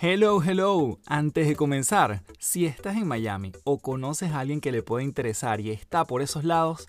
[0.00, 1.00] Hello, hello.
[1.06, 5.60] Antes de comenzar, si estás en Miami o conoces a alguien que le pueda interesar
[5.60, 6.86] y está por esos lados,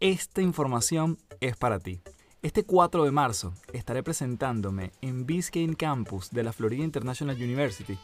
[0.00, 2.02] esta información es para ti.
[2.42, 7.96] Este 4 de marzo estaré presentándome en Biscayne Campus de la Florida International University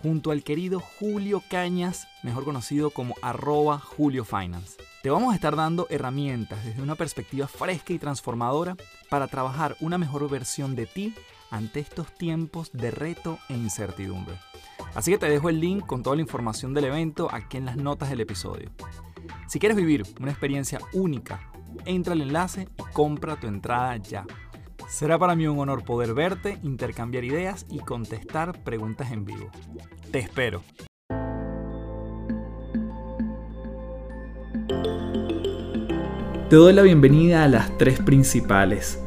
[0.00, 4.76] junto al querido Julio Cañas, mejor conocido como arroba Julio Finance.
[5.02, 8.76] Te vamos a estar dando herramientas desde una perspectiva fresca y transformadora
[9.10, 11.14] para trabajar una mejor versión de ti
[11.50, 14.38] ante estos tiempos de reto e incertidumbre.
[14.94, 17.76] Así que te dejo el link con toda la información del evento aquí en las
[17.76, 18.70] notas del episodio.
[19.46, 21.50] Si quieres vivir una experiencia única,
[21.84, 24.26] entra al enlace y compra tu entrada ya.
[24.88, 29.50] Será para mí un honor poder verte, intercambiar ideas y contestar preguntas en vivo.
[30.10, 30.62] Te espero.
[36.48, 38.98] Te doy la bienvenida a las tres principales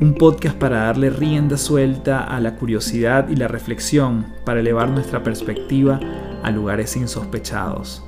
[0.00, 5.22] un podcast para darle rienda suelta a la curiosidad y la reflexión para elevar nuestra
[5.22, 6.00] perspectiva
[6.42, 8.02] a lugares insospechados.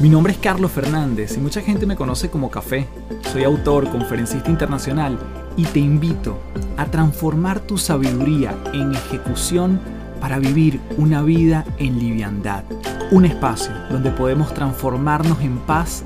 [0.00, 2.86] Mi nombre es Carlos Fernández y mucha gente me conoce como Café.
[3.32, 5.18] Soy autor, conferencista internacional
[5.56, 6.38] y te invito
[6.76, 9.80] a transformar tu sabiduría en ejecución
[10.20, 12.64] para vivir una vida en liviandad.
[13.12, 16.04] Un espacio donde podemos transformarnos en paz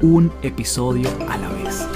[0.00, 1.86] un episodio a la vez.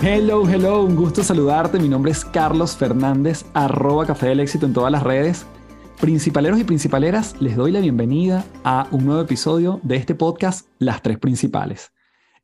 [0.00, 1.80] Hello, hello, un gusto saludarte.
[1.80, 5.44] Mi nombre es Carlos Fernández, arroba Café del Éxito en todas las redes.
[6.00, 11.02] Principaleros y principaleras, les doy la bienvenida a un nuevo episodio de este podcast, Las
[11.02, 11.90] Tres Principales.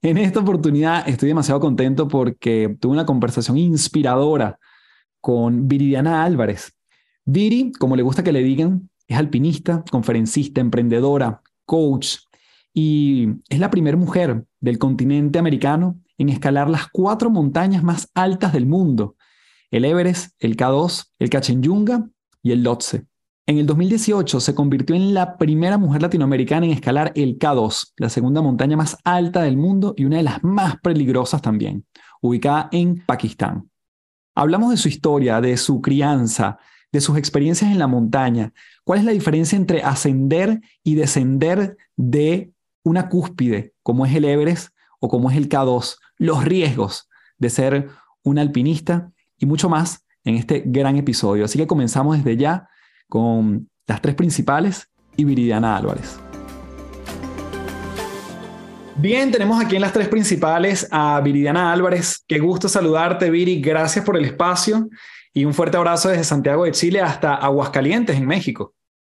[0.03, 4.59] En esta oportunidad estoy demasiado contento porque tuve una conversación inspiradora
[5.21, 6.77] con Viridiana Álvarez.
[7.25, 12.17] Viri, como le gusta que le digan, es alpinista, conferencista, emprendedora, coach
[12.73, 18.53] y es la primera mujer del continente americano en escalar las cuatro montañas más altas
[18.53, 19.17] del mundo,
[19.71, 22.09] el Everest, el K2, el Kachenyunga
[22.43, 23.07] y el Lhotse.
[23.47, 28.09] En el 2018 se convirtió en la primera mujer latinoamericana en escalar el K2, la
[28.09, 31.85] segunda montaña más alta del mundo y una de las más peligrosas también,
[32.23, 33.71] ubicada en Pakistán.
[34.35, 36.59] Hablamos de su historia, de su crianza,
[36.91, 38.53] de sus experiencias en la montaña.
[38.85, 44.74] ¿Cuál es la diferencia entre ascender y descender de una cúspide como es el Everest
[45.05, 45.99] o como es el K2?
[46.19, 47.89] los riesgos de ser
[48.23, 51.45] un alpinista y mucho más en este gran episodio.
[51.45, 52.69] Así que comenzamos desde ya
[53.09, 56.19] con las tres principales y Viridiana Álvarez.
[58.97, 62.25] Bien, tenemos aquí en las tres principales a Viridiana Álvarez.
[62.27, 63.61] Qué gusto saludarte, Viri.
[63.61, 64.89] Gracias por el espacio
[65.35, 68.73] y un fuerte abrazo desde Santiago de Chile hasta Aguascalientes, en México.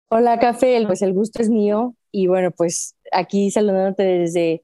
[0.10, 0.84] Hola, Café.
[0.86, 1.96] Pues el gusto es mío.
[2.12, 4.64] Y bueno, pues aquí saludándote desde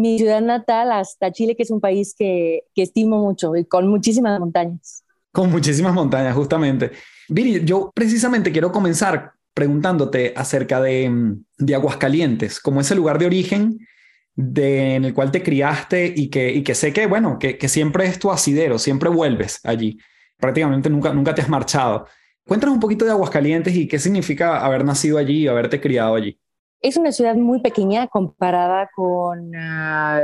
[0.00, 4.38] mi ciudad natal hasta Chile, que es un país que, estimo mucho y con muchísimas
[4.38, 5.04] montañas.
[5.32, 6.92] Con muchísimas montañas, justamente.
[7.28, 13.78] Viri, yo precisamente quiero comenzar preguntándote acerca de, de Aguascalientes, como ese lugar de origen
[14.36, 18.06] en el cual te criaste y que, y que sé que, bueno, que, que siempre
[18.06, 19.98] es tu asidero, siempre vuelves allí,
[20.38, 22.06] prácticamente nunca, nunca te has marchado.
[22.46, 26.38] Cuéntanos un poquito de Aguascalientes y qué significa haber nacido allí y haberte criado allí.
[26.84, 30.20] Es una ciudad muy pequeña comparada con ah,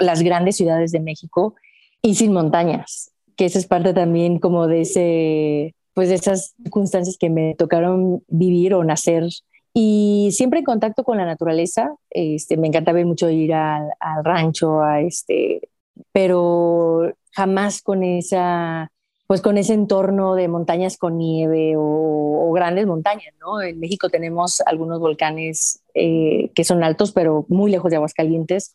[0.00, 1.54] las grandes ciudades de México
[2.02, 7.16] y sin montañas, que esa es parte también como de ese, pues de esas circunstancias
[7.16, 9.28] que me tocaron vivir o nacer
[9.72, 11.94] y siempre en contacto con la naturaleza.
[12.10, 15.68] Este, me encanta ver mucho ir al, al rancho, a este,
[16.10, 18.90] pero jamás con esa
[19.30, 23.62] pues con ese entorno de montañas con nieve o, grandes montañas, ¿no?
[23.62, 28.74] En México tenemos algunos volcanes eh, que son altos, pero muy lejos de Aguascalientes.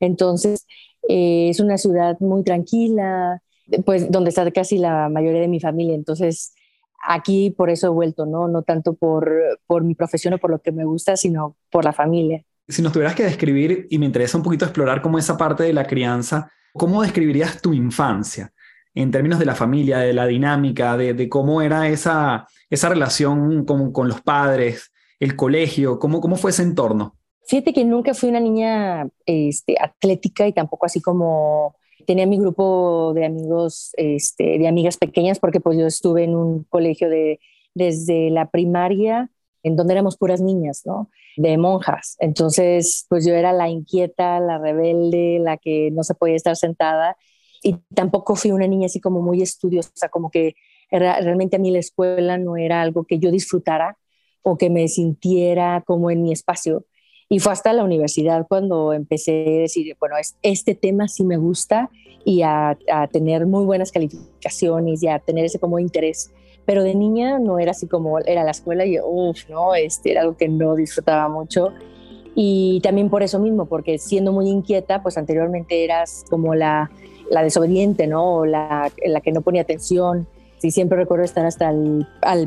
[0.00, 0.66] Entonces,
[1.08, 3.42] eh, es una ciudad muy tranquila,
[3.86, 5.94] pues donde está casi la mayoría de mi familia.
[5.94, 6.52] Entonces,
[7.06, 8.48] aquí por eso he vuelto, ¿no?
[8.48, 9.32] No tanto por,
[9.68, 12.42] por mi profesión o por lo que me gusta, sino por la familia.
[12.66, 15.72] Si nos tuvieras que describir, y me interesa un poquito explorar cómo esa parte de
[15.72, 18.52] la crianza, ¿cómo describirías tu infancia?
[18.94, 23.92] En términos de la familia, de la dinámica, de, cómo era esa, esa relación con,
[23.92, 27.16] con, los padres, el colegio, cómo, cómo fue ese entorno.
[27.46, 31.74] Fíjate que nunca fui una niña este, atlética y tampoco así como
[32.06, 36.64] tenía mi grupo de amigos, este, de amigas pequeñas, porque pues yo estuve en un
[36.64, 37.40] colegio de,
[37.74, 39.30] desde la primaria,
[39.62, 41.10] en donde éramos puras niñas, ¿no?
[41.36, 42.16] De monjas.
[42.18, 47.16] Entonces, pues yo era la inquieta, la rebelde, la que no se podía estar sentada
[47.64, 50.54] y tampoco fui una niña así como muy estudiosa, como que
[50.90, 53.96] realmente a mí la escuela no era algo que yo disfrutara
[54.42, 56.84] o que me sintiera como en mi espacio.
[57.30, 61.90] Y fue hasta la universidad cuando empecé a decir, bueno, este tema sí me gusta
[62.22, 62.76] y a,
[63.10, 66.34] tener muy buenas calificaciones y a tener ese como interés.
[66.66, 70.20] Pero de niña no era así como era la escuela y, uff, no, este era
[70.20, 71.72] algo que no disfrutaba mucho.
[72.34, 76.90] Y también por eso mismo, porque siendo muy inquieta, pues anteriormente eras como la,
[77.34, 78.36] la desobediente, ¿no?
[78.36, 80.26] O la, la que no ponía atención.
[80.62, 81.74] Y siempre recuerdo estar hasta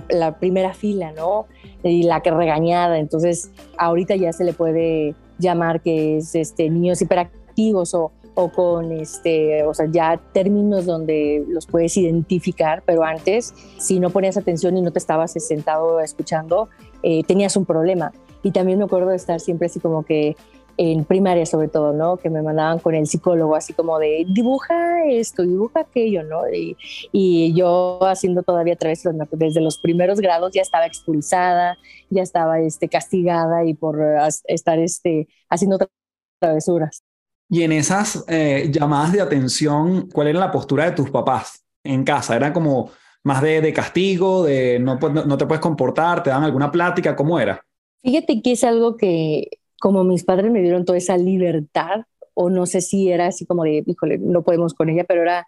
[0.09, 1.45] la primera fila, ¿no?
[1.83, 2.97] Y la que regañada.
[2.97, 8.91] Entonces, ahorita ya se le puede llamar que es este, niños hiperactivos o, o con
[8.91, 14.75] este, o sea, ya términos donde los puedes identificar, pero antes, si no ponías atención
[14.77, 16.69] y no te estabas sentado escuchando,
[17.03, 18.13] eh, tenías un problema.
[18.41, 20.35] Y también me acuerdo de estar siempre así como que
[20.77, 22.17] en primaria sobre todo, ¿no?
[22.17, 26.47] Que me mandaban con el psicólogo así como de dibuja esto, dibuja aquello, ¿no?
[26.49, 26.77] Y,
[27.11, 31.77] y yo haciendo todavía a través desde los primeros grados ya estaba expulsada,
[32.09, 33.99] ya estaba este, castigada y por
[34.45, 35.79] estar este, haciendo
[36.39, 37.01] travesuras.
[37.49, 42.03] Y en esas eh, llamadas de atención, ¿cuál era la postura de tus papás en
[42.03, 42.35] casa?
[42.35, 42.91] ¿Era como
[43.23, 47.15] más de, de castigo, de no, no, no te puedes comportar, te dan alguna plática?
[47.15, 47.61] ¿Cómo era?
[48.03, 52.01] Fíjate que es algo que como mis padres me dieron toda esa libertad,
[52.33, 55.47] o no sé si era así como de, híjole, no podemos con ella, pero era,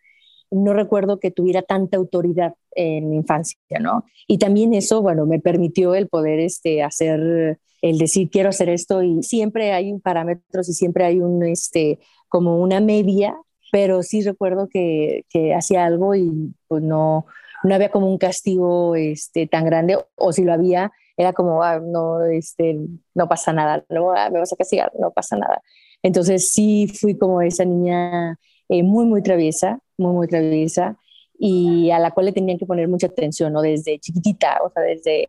[0.49, 4.05] no recuerdo que tuviera tanta autoridad en mi infancia, ¿no?
[4.27, 9.03] Y también eso, bueno, me permitió el poder este, hacer, el decir, quiero hacer esto,
[9.03, 13.35] y siempre hay un parámetros y siempre hay un, este, como una media,
[13.71, 17.27] pero sí recuerdo que, que hacía algo y pues no,
[17.63, 21.81] no había como un castigo este, tan grande, o si lo había, era como, ah,
[21.81, 22.79] no, este,
[23.13, 25.61] no pasa nada, no, ah, me vas a castigar, no pasa nada.
[26.01, 28.39] Entonces sí fui como esa niña
[28.69, 30.97] eh, muy, muy traviesa, muy, muy traviesa,
[31.37, 33.61] y a la cual le tenían que poner mucha atención, ¿no?
[33.61, 35.27] Desde chiquitita, o sea, desde,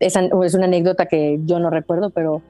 [0.00, 2.40] esa, es una anécdota que yo no recuerdo, pero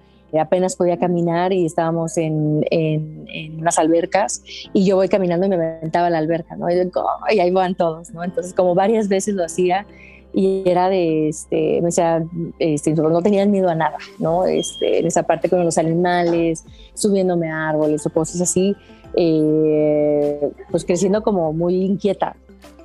[0.41, 5.49] apenas podía caminar y estábamos en, en, en, unas albercas y yo voy caminando y
[5.49, 6.71] me aventaba a la alberca, ¿no?
[6.71, 8.23] Y, y ahí van todos, ¿no?
[8.23, 9.85] Entonces como varias veces lo hacía
[10.33, 12.25] y era de, este, me decía,
[12.59, 14.45] este, no tenían miedo a nada, ¿no?
[14.45, 16.65] Este, en esa parte con los animales,
[16.95, 18.77] subiéndome a árboles o cosas así,
[19.17, 22.37] eh, pues creciendo como muy inquieta.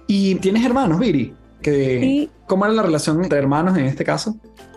[0.07, 1.33] ¿Y tienes hermanos, Viri?
[1.61, 4.35] Que, ¿Cómo era la relación entre hermanos en este caso?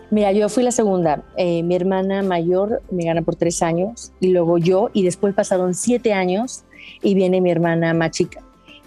[0.09, 1.23] Mira, yo fui la segunda.
[1.35, 5.73] Eh, mi hermana mayor me gana por tres años y luego yo y después pasaron
[5.73, 6.63] siete años
[7.01, 8.41] y viene mi hermana más chica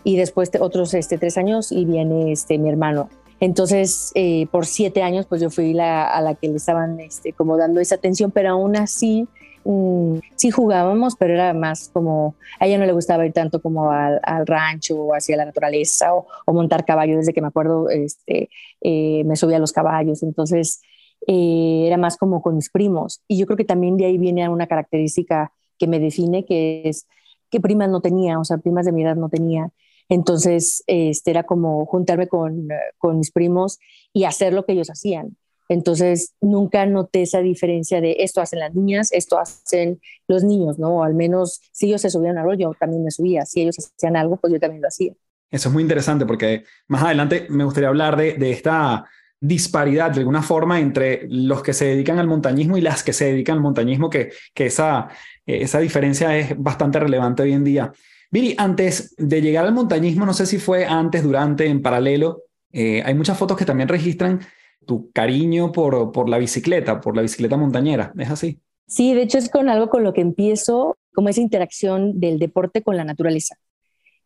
[0.05, 3.09] y después otros este, tres años y viene este, mi hermano.
[3.41, 7.33] Entonces, eh, por siete años, pues yo fui la, a la que le estaban este,
[7.33, 9.27] como dando esa atención, pero aún así
[9.65, 13.91] mm, sí jugábamos, pero era más como, a ella no le gustaba ir tanto como
[13.91, 17.17] al, rancho o hacia la naturaleza o, montar caballo.
[17.17, 18.51] Desde que me acuerdo, este,
[18.83, 20.23] eh, me subía a los caballos.
[20.23, 20.83] Entonces,
[21.27, 23.23] eh, era más como con mis primos.
[23.27, 27.07] Y yo creo que también de ahí viene una característica que me define, que es
[27.51, 29.71] que primas no tenía, o sea, primas de mi edad no tenía.
[30.11, 32.69] Entonces, este, era como juntarme con,
[33.15, 33.79] mis primos
[34.13, 35.37] y hacer lo que ellos hacían.
[35.69, 41.05] Entonces, nunca noté esa diferencia de esto hacen las niñas, esto hacen los niños, ¿no?
[41.05, 43.47] Al menos si ellos se subían a algo, yo también me subía.
[43.47, 45.15] Si ellos hacían algo, pues yo también lo hacía.
[45.49, 49.05] Eso es muy interesante porque más adelante me gustaría hablar de, de esta
[49.41, 53.27] disparidad de alguna forma entre los que se dedican al montañismo y las que se
[53.27, 55.09] dedican al montañismo, que, que esa,
[55.47, 57.93] esa diferencia es bastante relevante hoy en día.
[58.31, 63.03] Viri, antes de llegar al montañismo, no sé si fue antes, durante, en paralelo, eh,
[63.05, 64.41] hay muchas fotos que también registran
[64.87, 68.13] tu cariño por, por la bicicleta, por la bicicleta montañera.
[68.19, 68.61] ¿Es así?
[68.87, 72.83] Sí, de hecho es con algo con lo que empiezo, como esa interacción del deporte
[72.83, 73.57] con la naturaleza.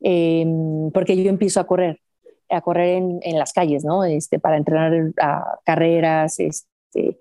[0.00, 2.00] Em, porque yo empiezo a correr,
[2.50, 4.04] a correr en, las calles, ¿no?
[4.04, 6.38] Este, para entrenar a carreras.
[6.40, 7.18] Este,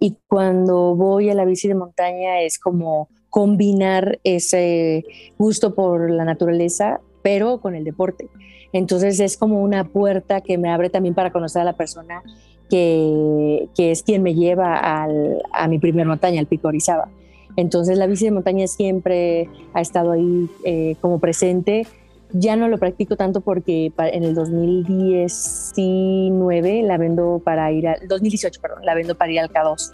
[0.00, 5.04] y cuando voy a la bici de montaña es como combinar ese
[5.36, 8.30] gusto por la naturaleza, pero con el deporte.
[8.72, 12.22] Entonces es como una puerta que me abre también para conocer a la persona
[12.70, 17.10] que, es quien me lleva al, a mi primer montaña, el Pico Orizaba.
[17.56, 21.86] Entonces la bici de montaña siempre ha estado ahí eh, como presente.
[22.32, 28.62] Ya no lo practico tanto porque en el 2019 la vendo para ir al 2018,
[28.62, 29.92] perdón, la vendo para ir al K2.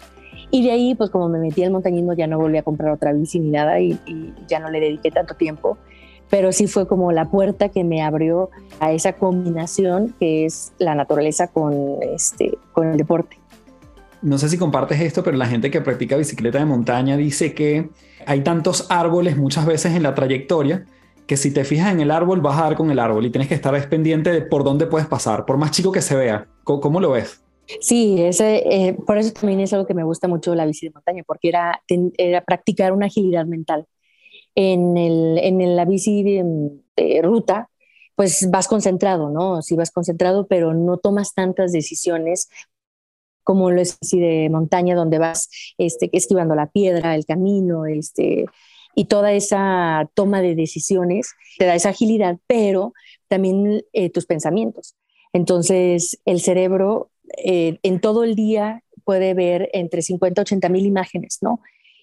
[0.53, 3.11] Y de ahí, pues como me metí al montañismo, ya no volví a comprar otra
[3.11, 3.97] bici ni nada y,
[4.47, 5.79] ya no le dediqué tanto tiempo.
[6.29, 10.93] Pero sí fue como la puerta que me abrió a esa combinación que es la
[10.93, 13.39] naturaleza con, este, con el deporte.
[14.21, 17.89] No sé si compartes esto, pero la gente que practica bicicleta de montaña dice que
[18.27, 20.85] hay tantos árboles muchas veces en la trayectoria
[21.25, 23.47] que si te fijas en el árbol vas a dar con el árbol y tienes
[23.47, 26.45] que estar pendiente de por dónde puedes pasar, por más chico que se vea.
[26.63, 27.43] ¿Cómo, cómo lo ves?
[27.79, 30.91] Sí, ese, eh, por eso también es algo que me gusta mucho la bici de
[30.93, 31.81] montaña, porque era,
[32.17, 33.85] era practicar una agilidad mental.
[34.55, 37.69] En, el, en la bici de, ruta,
[38.15, 39.61] pues vas concentrado, ¿no?
[39.61, 42.49] Sí vas concentrado, pero no tomas tantas decisiones
[43.43, 48.45] como lo es así de montaña, donde vas este, esquivando la piedra, el camino, este,
[48.95, 52.93] y toda esa toma de decisiones te da esa agilidad, pero
[53.27, 54.95] también eh, tus pensamientos.
[55.33, 60.85] Entonces, el cerebro eh, en todo el día puede ver entre 50 y 80 mil
[60.85, 61.59] imágenes, ¿no?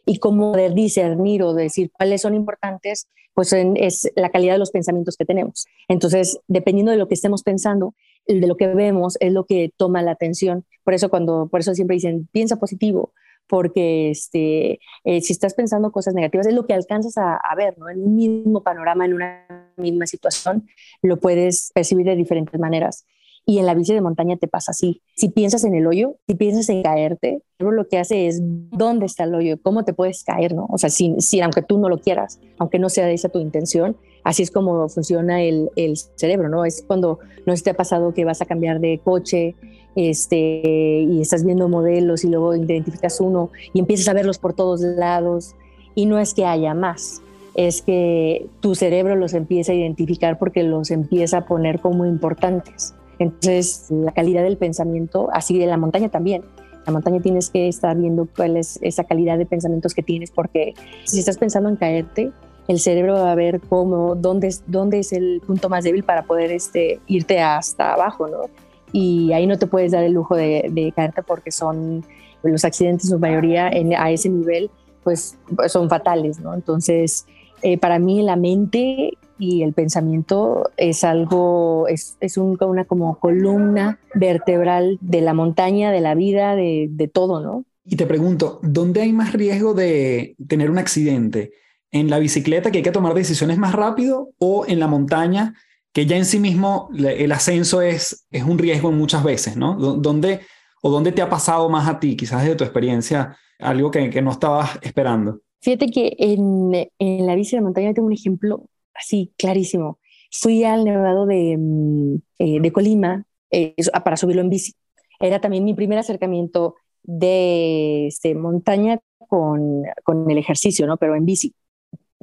[0.07, 5.17] Y cómo discernir o decir cuáles son importantes, pues es la calidad de los pensamientos
[5.17, 5.67] que tenemos.
[5.89, 7.95] Entonces, dependiendo de lo que estemos pensando,
[8.27, 10.65] de lo que vemos es lo que toma la atención.
[10.85, 13.13] Por eso cuando, por eso siempre dicen, piensa positivo,
[13.47, 17.77] porque este, eh, si estás pensando cosas negativas, es lo que alcanzas a, a, ver,
[17.79, 17.89] ¿no?
[17.89, 20.69] En un mismo panorama, en una misma situación,
[21.03, 23.07] lo puedes percibir de diferentes maneras.
[23.47, 25.03] Y en la bici de montaña te pasa así.
[25.17, 29.25] Si piensas en el hoyo, si piensas en caerte, lo que hace es dónde está
[29.25, 30.67] el hoyo, cómo te puedes caer, ¿no?
[30.71, 34.43] O sea, si, aunque tú no lo quieras, aunque no sea esa tu intención, así
[34.43, 36.65] es como funciona el, el cerebro, ¿no?
[36.65, 39.57] Es cuando no se te ha pasado que vas a cambiar de coche
[39.97, 44.81] este, y estás viendo modelos y luego identificas uno y empiezas a verlos por todos
[44.81, 45.57] lados
[45.95, 47.23] y no es que haya más,
[47.55, 52.95] es que tu cerebro los empieza a identificar porque los empieza a poner como importantes.
[53.21, 56.43] Entonces, la calidad del pensamiento, así de la montaña también.
[56.87, 60.73] La montaña tienes que estar viendo cuál es esa calidad de pensamientos que tienes, porque
[61.05, 62.33] si estás pensando en caerte,
[62.67, 66.23] el cerebro va a ver cómo, dónde, es, dónde es el punto más débil para
[66.23, 68.45] poder este, irte hasta abajo, ¿no?
[68.91, 72.03] Y ahí no te puedes dar el lujo de, caerte porque son
[72.43, 74.71] los accidentes, en su mayoría en, a ese nivel,
[75.05, 76.55] pues, pues son fatales, ¿no?
[76.55, 77.27] Entonces,
[77.61, 83.99] eh, para mí la mente y el pensamiento es algo, es, es una como columna
[84.15, 87.65] vertebral de la montaña, de la vida, de, de todo, ¿no?
[87.85, 91.53] Y te pregunto, ¿dónde hay más riesgo de tener un accidente?
[91.91, 95.55] ¿En la bicicleta que hay que tomar decisiones más rápido o en la montaña
[95.93, 99.75] que ya en sí mismo el ascenso es, es un riesgo muchas veces, ¿no?
[99.75, 100.41] ¿Dónde,
[100.83, 104.23] ¿O dónde te ha pasado más a ti, quizás de tu experiencia, algo que, que
[104.23, 105.41] no estabas esperando?
[105.61, 108.67] Fíjate que en, en la bici de montaña tengo un ejemplo
[109.01, 109.99] así clarísimo.
[110.31, 114.75] Fui al Nevado de, mm, eh, Colima eh, para subirlo en bici.
[115.19, 119.85] Era también mi primer acercamiento de este, montaña con,
[120.29, 120.97] el ejercicio, ¿no?
[120.97, 121.55] Pero en bici.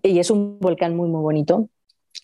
[0.04, 1.70] Y es un volcán muy, muy bonito,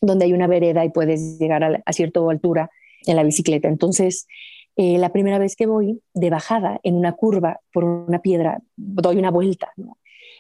[0.02, 2.70] donde hay una vereda y puedes llegar a, cierta altura
[3.06, 3.68] en la bicicleta.
[3.68, 4.28] Entonces,
[4.76, 9.18] eh, la primera vez que voy de bajada en una curva por una piedra, doy
[9.18, 9.72] una vuelta.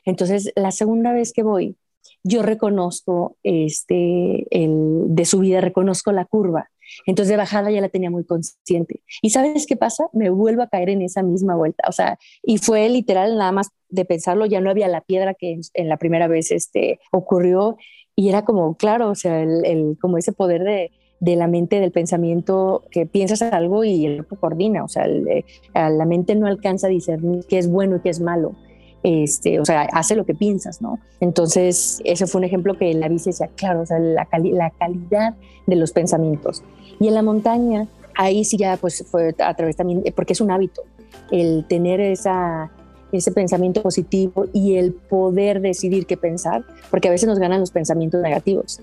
[0.05, 1.77] Entonces, la segunda vez que voy,
[2.23, 6.69] yo reconozco este, el, de subida, reconozco la curva.
[7.05, 9.01] Entonces de bajada ya la tenía muy consciente.
[9.21, 10.07] ¿Y sabes qué pasa?
[10.13, 11.83] Me vuelvo a caer en esa misma vuelta.
[11.87, 15.59] O sea, y fue literal nada más de pensarlo, ya no había la piedra que
[15.73, 17.77] en, la primera vez este, ocurrió.
[18.15, 21.91] Y era como, claro, o sea, el, como ese poder de, de la mente, del
[21.91, 24.83] pensamiento, que piensas algo y el cuerpo coordina.
[24.83, 28.55] O sea, la mente no alcanza a discernir qué es bueno y qué es malo
[29.03, 30.99] este, o sea, hace lo que piensas, ¿no?
[31.19, 35.35] Entonces, ese fue un ejemplo que la bici decía, claro, o sea, la, la calidad
[35.67, 36.63] de los pensamientos.
[36.99, 40.51] Y en la montaña, ahí sí ya pues fue a través también, porque es un
[40.51, 40.83] hábito,
[41.31, 42.71] el tener esa,
[43.11, 47.71] ese pensamiento positivo y el poder decidir qué pensar, porque a veces nos ganan los
[47.71, 48.79] pensamientos negativos.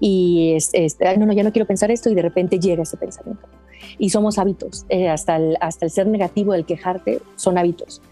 [0.00, 0.72] Y es,
[1.18, 3.46] no, no, ya no quiero pensar esto y de repente llega ese pensamiento.
[3.98, 8.02] Y somos hábitos, eh, hasta, el, hasta el ser negativo, el quejarte, son hábitos.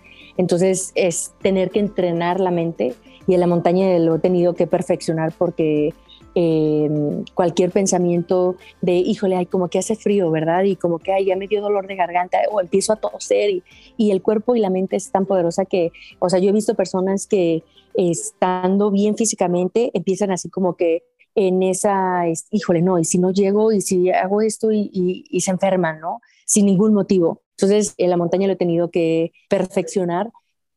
[0.41, 2.95] Entonces es tener que entrenar la mente
[3.27, 5.93] y en la montaña lo he tenido que perfeccionar porque
[6.35, 10.63] em, cualquier pensamiento de, híjole, hay como que hace frío, ¿verdad?
[10.63, 13.63] Y como que, ay, ya me dio dolor de garganta o empiezo a toser y,
[13.99, 16.75] y el cuerpo y la mente es tan poderosa que, o sea, yo he visto
[16.75, 21.03] personas que estando bien físicamente empiezan así como que
[21.35, 25.51] en esa, híjole, no, y si no llego y si hago esto y, y se
[25.51, 26.23] enferman, ¿no?
[26.47, 27.43] Sin ningún motivo.
[27.61, 30.31] Entonces, en la montaña lo he tenido que perfeccionar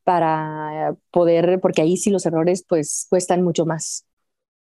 [0.04, 4.06] para poder, porque ahí sí los errores pues cuestan mucho más.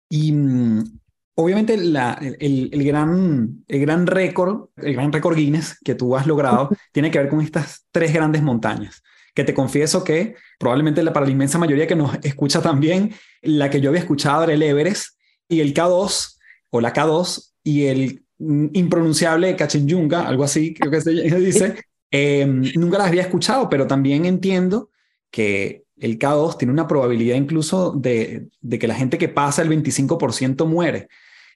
[0.09, 1.01] Y mm,
[1.35, 1.97] obviamente el,
[2.39, 7.19] el, gran, el gran récord, el gran récord Guinness que tú has logrado tiene que
[7.19, 9.03] ver con estas tres grandes montañas
[9.35, 13.81] que te confieso que probablemente para la inmensa mayoría que nos escucha también, la que
[13.81, 15.19] yo había escuchado era el Everest
[15.49, 16.37] y el K2
[16.71, 21.83] o la K2 y el mm, impronunciable Kachenyunga, algo así creo que se dice,
[22.17, 24.91] Em, nunca las había escuchado, pero también entiendo
[25.33, 30.65] que el K2 tiene una probabilidad incluso de, que la gente que pasa el 25%
[30.65, 31.09] muere.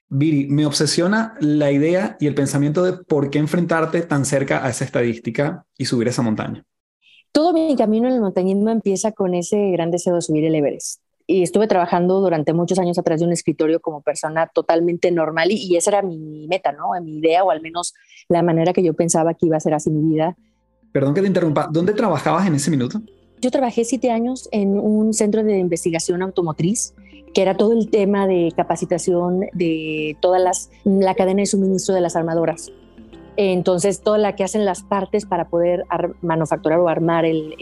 [0.09, 4.69] Viri, me obsesiona la idea y el pensamiento de por qué enfrentarte tan cerca a
[4.69, 6.65] esa estadística y subir esa montaña.
[7.31, 10.99] Todo mi camino en el montañismo empieza con ese gran deseo de subir el Everest.
[11.25, 15.55] Y estuve trabajando durante muchos años atrás de un escritorio como persona totalmente normal y,
[15.55, 16.89] y esa era mi meta, ¿no?
[17.01, 17.93] Mi idea o al menos
[18.27, 20.35] la manera que yo pensaba que iba a ser así mi vida.
[20.91, 23.01] Perdón que te interrumpa, ¿dónde trabajabas en ese minuto?
[23.41, 26.93] Yo trabajé siete años en un centro de investigación automotriz
[27.33, 30.39] que era todo el tema de capacitación de toda
[30.83, 32.71] la cadena de suministro de las armadoras.
[33.41, 35.85] Entonces, toda la que hacen las partes para poder
[36.21, 37.55] manufacturar o armar el,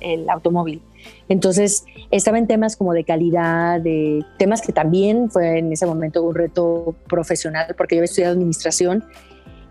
[0.00, 0.82] el, automóvil.
[1.30, 6.22] Entonces, estaba en temas como de calidad, de temas que también fue en ese momento
[6.22, 9.04] un reto profesional, porque yo había estudiado administración.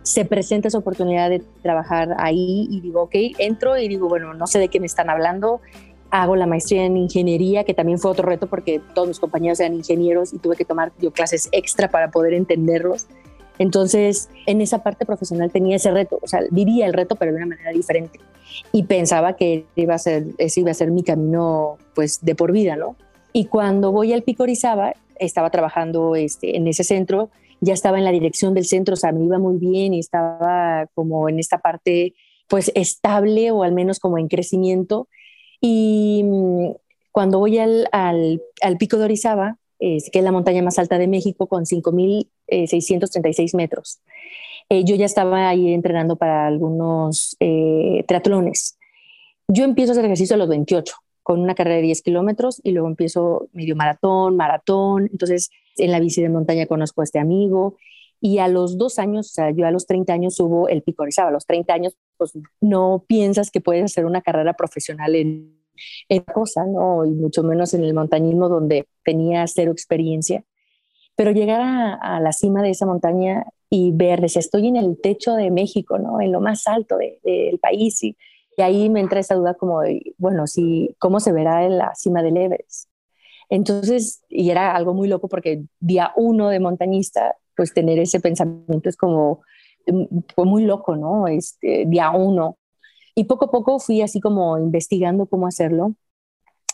[0.03, 4.48] Se presenta esa oportunidad de trabajar ahí y digo, ok, entro y digo, bueno, no
[4.48, 5.62] sé de qué me están hablando,
[6.12, 9.74] hago la maestría en ingeniería, que también fue otro reto porque todos mis compañeros eran
[9.75, 13.08] ingenieros y tuve que tomar yo clases extra para poder entenderlos.
[13.60, 17.38] Entonces, en esa parte profesional tenía ese reto, o sea, vivía el reto, pero de
[17.38, 18.20] una manera diferente.
[18.72, 22.51] Y pensaba que iba a ser, ese iba a ser mi camino, pues, de por
[22.51, 22.96] vida, ¿no?
[23.34, 27.29] Y cuando voy al Pico Orizaba, estaba trabajando este, en ese centro,
[27.61, 30.87] ya estaba en la dirección del centro, o sea, me iba muy bien y estaba
[30.93, 32.13] como en esta parte,
[32.49, 35.07] pues, estable o al menos como en crecimiento
[35.61, 36.71] y mm,
[37.11, 38.41] cuando voy al, al,
[38.77, 43.99] Pico de Orizaba, que es la montaña más alta de México, con 5.636 metros,
[44.69, 48.77] eh, yo ya estaba ahí entrenando para algunos eh, triatlones.
[49.47, 52.87] Yo empiezo a ejercicio a los 28, con una carrera de 10 kilómetros, y luego
[52.87, 55.09] empiezo medio maratón, maratón.
[55.11, 57.77] Entonces, en la bici de montaña conozco a este amigo,
[58.23, 61.01] y a los dos años, o sea, yo a los 30 años subo el pico
[61.01, 61.29] Orizaba.
[61.29, 65.59] A los 30 años, pues no piensas que puedes hacer una carrera profesional en,
[66.07, 67.03] en cosa, ¿no?
[67.03, 70.43] Y mucho menos en el montañismo donde tenía cero experiencia.
[71.15, 75.33] Pero llegar a, la cima de esa montaña y ver, decía, estoy en el techo
[75.33, 76.21] de México, ¿no?
[76.21, 78.03] En lo más alto del país.
[78.03, 78.17] Y,
[78.55, 81.95] y, ahí me entra esa duda como, de, bueno, sí, ¿cómo se verá en la
[81.95, 82.90] cima del Everest?
[83.51, 88.87] Entonces, y era algo muy loco porque día uno de montañista pues tener ese pensamiento
[88.87, 89.42] es como
[89.87, 91.27] mm, fue muy loco, ¿no?
[91.27, 92.57] Este, día uno.
[93.14, 95.96] Y poco a poco fui así como investigando cómo hacerlo.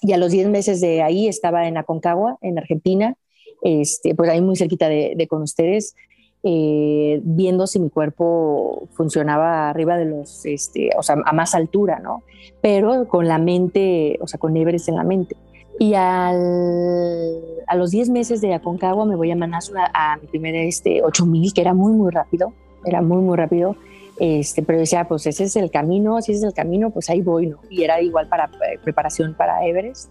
[0.03, 3.15] Y a los 10 meses de ahí estaba en Aconcagua, en Argentina,
[3.63, 5.95] este, pues ahí muy cerquita de, con ustedes,
[6.43, 11.99] eh, viendo si mi cuerpo funcionaba arriba de los, este, o sea, a más altura,
[11.99, 12.21] ¿no?
[12.61, 15.35] Pero con la mente, o sea, con Everest en la mente.
[15.79, 20.55] Y al, a los 10 meses de Aconcagua me voy a Manasura a mi primer
[20.55, 23.75] este, 8000, que era muy, muy rápido, era muy, muy rápido.
[24.19, 27.21] Este, pero decía, pues ese es el camino, si ese es el camino, pues ahí
[27.21, 27.59] voy, ¿no?
[27.69, 30.09] Y era igual para eh, preparación para Everest.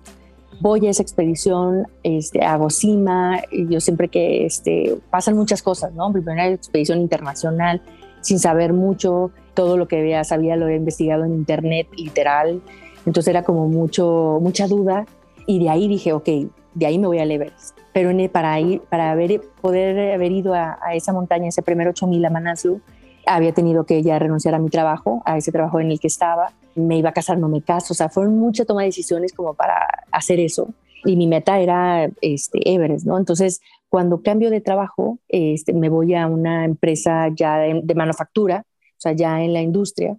[0.60, 5.92] Voy a esa expedición, este, hago cima, y yo siempre que este, pasan muchas cosas,
[5.92, 6.12] ¿no?
[6.12, 7.82] Primera expedición internacional,
[8.20, 12.62] sin saber mucho, todo lo que había, sabía lo he investigado en internet, literal.
[13.06, 15.04] Entonces era como mucho, mucha duda
[15.46, 16.28] y de ahí dije, ok,
[16.74, 17.78] de ahí me voy al Everest.
[17.92, 22.30] Pero para, ir, para haber, poder haber ido a, esa montaña, ese primer 8000 a
[22.30, 22.80] Manaslu,
[23.24, 26.52] había tenido que ya renunciar a mi trabajo, a ese trabajo en el que estaba.
[26.74, 27.94] Me iba a casar, no me caso.
[27.94, 30.68] O sea, fueron muchas toma de decisiones como para hacer eso.
[31.04, 33.16] Y mi meta era este, Everest, ¿no?
[33.16, 38.64] Entonces, cuando cambio de trabajo, este, me voy a una empresa ya de, de manufactura,
[38.66, 40.18] o sea, ya en la industria.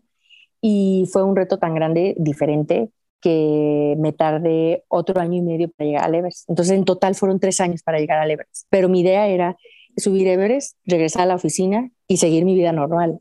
[0.61, 2.89] Y fue un reto tan grande, diferente,
[3.21, 6.49] que me tardé otro año y medio para llegar al Everest.
[6.49, 8.67] Entonces, en total fueron tres años para llegar al Everest.
[8.69, 9.57] Pero mi idea era
[9.95, 13.19] subir Everest, regresar a la oficina y seguir mi vida normal.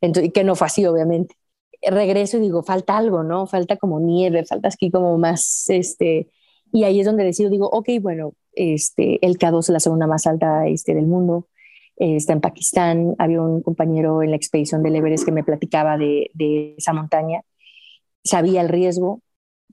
[0.00, 1.34] Entonces, que no fue así, obviamente.
[1.82, 3.46] Regreso y digo, falta algo, ¿no?
[3.46, 6.30] Falta como nieve, falta aquí como más, este...
[6.72, 10.26] Y ahí es donde decido, digo, ok, bueno, este, el K2 es la segunda más
[10.26, 11.46] alta este, del mundo,
[11.96, 13.14] está en Pakistán.
[13.18, 17.42] Había un compañero en la expedición del Everest que me platicaba de, de esa montaña.
[18.24, 19.22] Sabía el riesgo,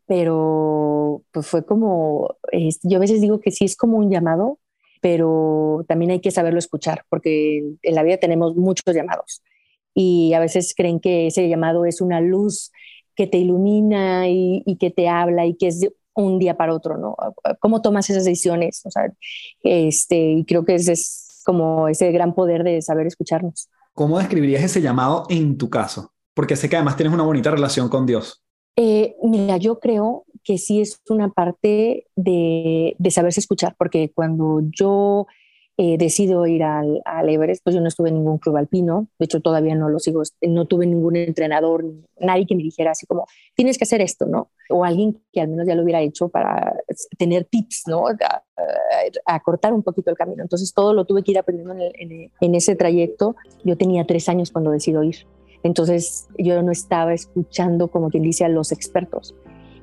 [0.06, 2.36] pero pues fue como,
[2.84, 4.60] yo a veces digo que sí es como un llamado,
[5.01, 9.41] pero también hay que saberlo escuchar, porque en la vida tenemos muchos llamados
[9.93, 12.71] y a veces creen que ese llamado es una luz
[13.15, 17.15] que te ilumina y, que te habla y que es un día para otro, ¿no?
[17.60, 18.82] ¿Cómo tomas esas decisiones?
[18.86, 19.12] O sea,
[19.62, 23.69] este, y creo que ese es como ese gran poder de saber escucharnos.
[23.93, 26.13] ¿Cómo describirías ese llamado en tu caso?
[26.34, 28.41] Porque sé que además tienes una bonita relación con Dios.
[28.76, 35.28] Eh, mira, yo creo que sí es una parte de, saberse escuchar, porque cuando yo
[35.78, 39.42] eh, decido ir al, Everest, pues yo no estuve en ningún club alpino, de hecho
[39.42, 41.86] todavía no lo sigo, no tuve ningún entrenador,
[42.20, 44.50] nadie que me dijera así como, tienes que hacer esto, ¿no?
[44.70, 46.76] O alguien que al menos ya lo hubiera hecho para
[47.18, 48.06] tener tips, ¿no?
[48.08, 50.44] A, cortar un poquito el camino.
[50.44, 53.36] Entonces todo lo tuve que ir aprendiendo en, en, ese trayecto.
[53.64, 55.26] Yo tenía tres años cuando decido ir.
[55.63, 59.34] Entonces yo no estaba escuchando, como quien dice, a los expertos.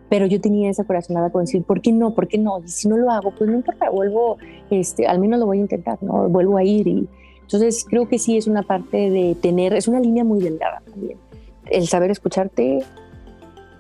[0.08, 2.14] Pero yo tenía esa corazonada con decir, ¿por qué no?
[2.14, 2.60] ¿Por qué no?
[2.64, 4.38] Y si no lo hago, pues no importa, vuelvo,
[4.70, 6.28] este, al menos lo voy a intentar, ¿no?
[6.28, 6.86] Vuelvo a ir.
[6.86, 7.08] Y,
[7.42, 11.18] entonces creo que sí es una parte de tener, es una línea muy delgada también.
[11.66, 12.80] El saber escucharte,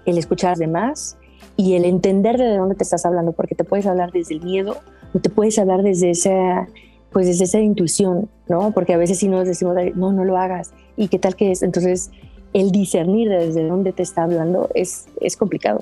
[0.06, 1.18] el escuchar a los demás
[1.56, 4.76] y el entender de dónde te estás hablando, porque te puedes hablar desde el miedo
[5.14, 6.68] o te puedes hablar desde esa,
[7.12, 8.72] pues desde esa intuición, ¿no?
[8.72, 11.62] Porque a veces si nos decimos, no, no lo hagas, ¿y qué tal que es?
[11.62, 12.10] Entonces,
[12.52, 15.80] el discernir desde dónde te está hablando es, es complicado.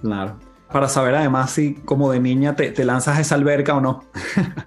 [0.00, 0.38] Claro.
[0.72, 4.04] Para saber además si como de niña te, te lanzas a esa alberca o no.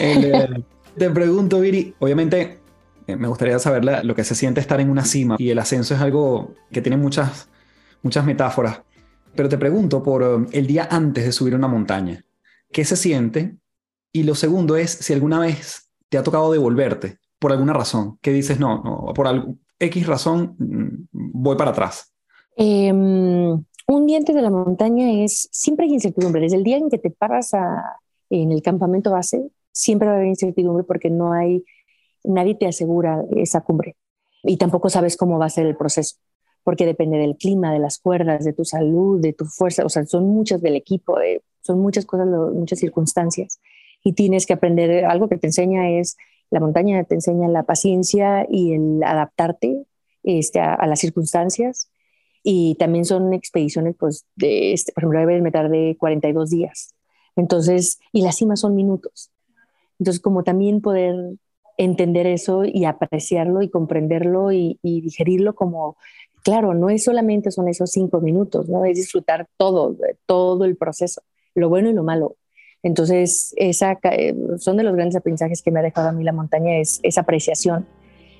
[0.00, 0.64] Eh,
[0.96, 2.58] te pregunto, Viri, obviamente
[3.06, 5.94] eh, me gustaría saber lo que se siente estar en una cima y el ascenso
[5.94, 7.48] es algo que tiene muchas,
[8.02, 8.82] muchas metáforas.
[9.36, 12.24] Pero te pregunto por um, el día antes de subir una montaña,
[12.72, 13.54] ¿qué se siente?
[14.10, 18.32] Y lo segundo es si alguna vez te ha tocado devolverte por alguna razón, que
[18.32, 22.10] dices, no, por algo, X razón, mm, voy para atrás.
[22.56, 23.50] Em,
[23.86, 26.40] un día antes de la montaña es, siempre hay incertidumbre.
[26.40, 27.50] Desde el día en que te paras
[28.30, 31.62] en el campamento base, siempre va a haber incertidumbre porque no hay,
[32.24, 33.94] nadie te asegura esa cumbre
[34.42, 36.16] y tampoco sabes cómo va a ser el proceso
[36.62, 40.06] porque depende del clima, de las cuerdas, de tu salud, de tu fuerza, o sea,
[40.06, 41.18] son muchas del equipo,
[41.60, 43.60] son muchas cosas, muchas circunstancias.
[44.02, 46.16] Y tienes que aprender, algo que te enseña es,
[46.54, 49.86] la montaña te enseña la paciencia y el adaptarte
[50.22, 51.90] este, a, las circunstancias.
[52.44, 56.94] Y también son expediciones, pues, de, este, por ejemplo, debe me de 42 días.
[57.34, 59.32] Entonces, y las cimas son minutos.
[59.98, 61.16] Entonces, como también poder
[61.76, 65.96] entender eso y apreciarlo y comprenderlo y, y digerirlo como
[66.44, 68.84] claro, no es solamente son esos cinco minutos, ¿no?
[68.84, 71.22] Es disfrutar todo, todo el proceso,
[71.56, 72.36] lo bueno y lo malo.
[72.84, 76.32] Entonces, esa, eh, son de los grandes aprendizajes que me ha dejado a mí la
[76.32, 77.86] montaña, es esa apreciación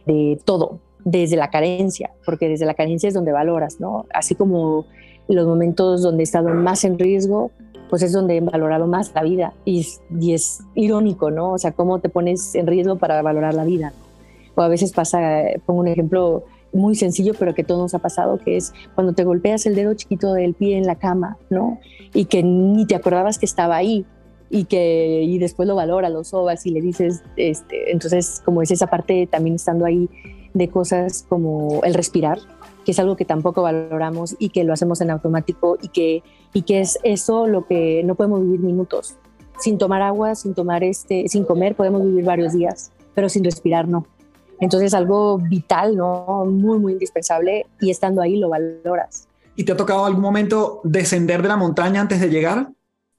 [0.04, 4.04] de todo, desde la carencia, porque desde la carencia es donde valoras, ¿no?
[4.12, 4.85] Así como
[5.28, 7.52] los momentos donde he estado más en riesgo,
[7.88, 9.54] pues es donde he valorado más la vida.
[9.64, 9.87] Y,
[10.20, 11.52] y es irónico, ¿no?
[11.52, 13.94] O sea, cómo te pones en riesgo para valorar la vida.
[14.57, 18.38] O a veces pasa, pongo un ejemplo, muy sencillo, pero que todos nos ha pasado,
[18.38, 21.78] que es cuando te golpeas el dedo chiquito del pie en la cama, ¿no?
[22.12, 24.04] Y que ni te acordabas que estaba ahí
[24.55, 28.71] y que y después lo valora, lo sobas y le dices, este, entonces como es
[28.71, 30.09] esa parte también estando ahí
[30.53, 32.38] de cosas como el respirar,
[32.85, 36.62] que es algo que tampoco valoramos y que lo hacemos en automático y que, y
[36.62, 39.17] que es eso lo que no podemos vivir minutos.
[39.59, 43.88] Sin tomar agua, sin tomar este, sin comer podemos vivir varios días, pero sin respirar
[43.88, 44.07] no.
[44.61, 46.45] Entonces algo vital, ¿no?
[46.47, 49.27] Muy, muy indispensable y estando ahí lo valoras.
[49.57, 52.69] ¿Y te ha tocado algún momento descender de la montaña antes de llegar?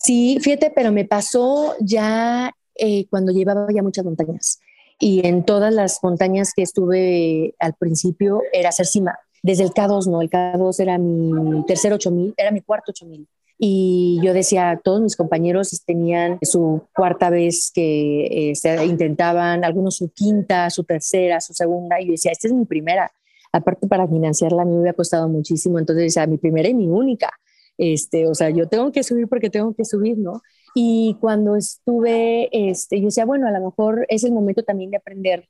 [0.05, 4.59] Sí, fíjate, pero me pasó ya eh, cuando llevaba ya muchas montañas.
[4.99, 9.17] Y en todas las montañas que estuve al principio era hacer cima.
[9.41, 13.27] Desde el K2, no, el K2 era mi tercer 8000, era mi cuarto 8000.
[13.57, 20.11] Y yo decía, todos mis compañeros tenían su cuarta vez que eh, intentaban, algunos su
[20.11, 23.11] quinta, su tercera, su segunda, y yo decía, esta es mi primera.
[23.51, 26.89] Aparte para financiarla a mí me había costado muchísimo, entonces decía, mi primera y mi
[26.89, 27.31] única.
[27.77, 30.41] Este, o sea, yo tengo que subir porque tengo que subir, ¿no?
[30.73, 34.97] Y cuando estuve, este, yo decía, bueno, a lo mejor es el momento también de
[34.97, 35.47] aprender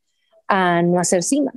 [0.47, 1.51] a no hacer cima.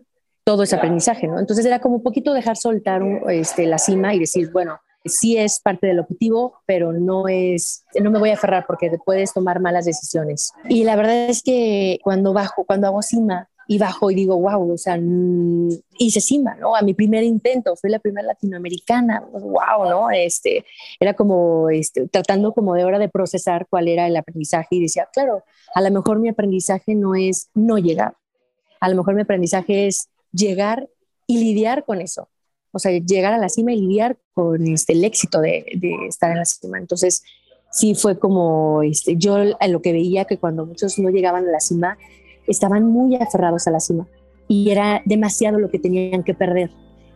[0.44, 1.38] Todo ese aprendizaje, ¿no?
[1.38, 5.60] Entonces era como un poquito dejar soltar este, la cima y decir, bueno, sí es
[5.60, 9.84] parte del objetivo, pero no es, no me voy a aferrar porque puedes tomar malas
[9.84, 10.52] decisiones.
[10.68, 14.72] Y la verdad es que cuando bajo, cuando hago cima y bajo y digo, wow,
[14.72, 16.74] o sea, mm, hice cima, ¿no?
[16.74, 20.10] A mi primer intento, fui la primera latinoamericana, wow, ¿no?
[20.10, 20.64] Este,
[20.98, 25.08] era como, este, tratando como de hora de procesar cuál era el aprendizaje y decía,
[25.12, 28.16] claro, a lo mejor mi aprendizaje no es no llegar,
[28.80, 30.88] a lo mejor mi aprendizaje es llegar
[31.28, 32.28] y lidiar con eso
[32.72, 35.64] o sea, llegar a la cima y lidiar con este, el éxito de,
[36.08, 36.78] estar en la cima.
[36.78, 37.22] Entonces,
[37.72, 41.60] sí fue como, este, yo lo que veía que cuando muchos no llegaban a la
[41.60, 41.98] cima,
[42.48, 44.06] estaban muy aferrados a la cima
[44.48, 46.70] y era demasiado lo que tenían que perder.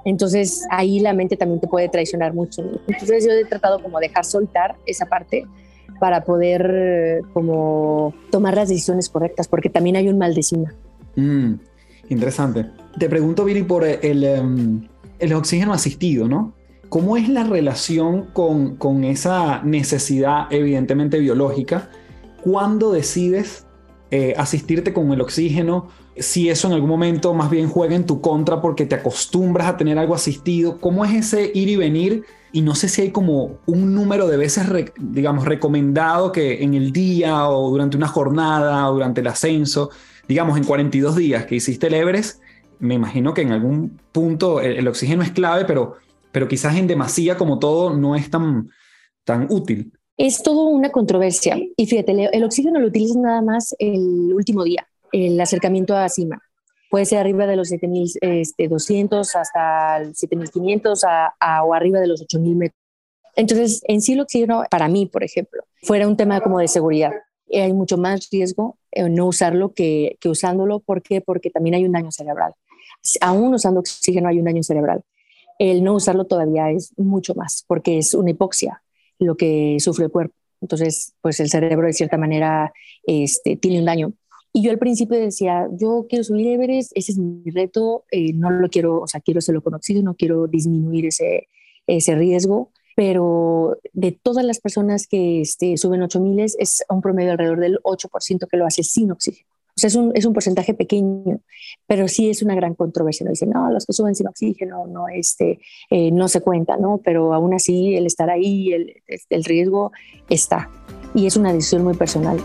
[0.05, 2.63] Entonces ahí la mente también te puede traicionar mucho.
[2.87, 5.47] Entonces yo he tratado como dejar soltar esa parte
[6.01, 10.75] para poder como tomar las decisiones correctas, porque también hay un mal de cima.
[11.17, 11.55] Mm,
[12.09, 12.67] interesante.
[12.99, 16.55] Te pregunto, Billy, por el, em, el oxígeno asistido, ¿no?
[16.89, 21.89] ¿Cómo es la relación con, esa necesidad evidentemente biológica
[22.43, 23.67] cuando decides
[24.15, 28.21] eh, asistirte con el oxígeno si eso en algún momento más bien juega en tu
[28.21, 30.79] contra porque te acostumbras a tener algo asistido.
[30.79, 32.25] ¿Cómo es ese ir y venir?
[32.53, 34.67] Y no sé si hay como un número de veces,
[35.01, 39.89] digamos, recomendado que en el día o durante una jornada o durante el ascenso,
[40.29, 41.95] digamos, en 42 días que hiciste el
[42.81, 45.97] me imagino que en algún punto el, oxígeno es clave, pero,
[46.33, 48.69] pero quizás en demasía como todo no es tan,
[49.25, 49.91] tan útil.
[50.17, 51.59] Es todo una controversia.
[51.77, 56.43] Y fíjate, el oxígeno lo utilizas nada más el último día el acercamiento a cima.
[56.91, 62.55] Puede ser arriba de los 7.200 este, hasta 7.500 a, o arriba de los 8.000
[62.57, 62.81] metros.
[63.35, 67.13] Entonces, en sí el oxígeno, para mí, por ejemplo, fuera un tema como de seguridad.
[67.51, 70.81] Hay mucho más riesgo en no usarlo que, que usándolo.
[70.81, 71.23] ¿Por qué?
[71.23, 72.55] Porque también hay un daño cerebral.
[73.21, 75.03] Aún usando oxígeno hay un daño cerebral.
[75.59, 78.83] El no usarlo todavía es mucho más, porque es una hipoxia
[79.23, 80.35] lo que sufre el cuerpo.
[80.61, 82.73] Entonces, pues el cerebro de cierta manera
[83.05, 84.13] este, tiene un daño.
[84.53, 88.51] Y yo al principio decía, yo quiero subir Everest, ese es mi reto, eh, no
[88.51, 91.49] lo quiero, o sea, quiero hacerlo con oxígeno, quiero disminuir ese,
[91.87, 97.61] ese riesgo, pero de todas las personas que este, suben 8000 es un promedio alrededor
[97.61, 99.52] del 8% que lo hace sin oxígeno.
[99.75, 101.41] O sea, es un, es un, porcentaje pequeño,
[101.87, 103.25] pero sí es una gran controversia.
[103.25, 103.31] ¿no?
[103.31, 107.01] Dicen, no, los que suben sin oxígeno no, este, eh, no se cuentan, ¿no?
[107.03, 109.93] Pero aún así, el estar ahí, el, el riesgo
[110.29, 110.71] está.
[111.15, 112.39] Y es una decisión muy personal.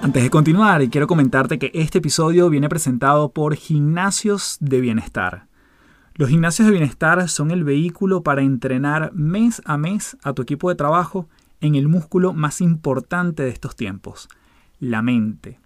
[0.00, 5.46] Antes de continuar, quiero comentarte que este episodio viene presentado por Gimnasios de Bienestar.
[6.14, 10.68] Los gimnasios de bienestar son el vehículo para entrenar mes a mes a tu equipo
[10.68, 11.28] de trabajo
[11.62, 14.28] en el músculo más importante de estos tiempos,
[14.78, 15.61] la mente.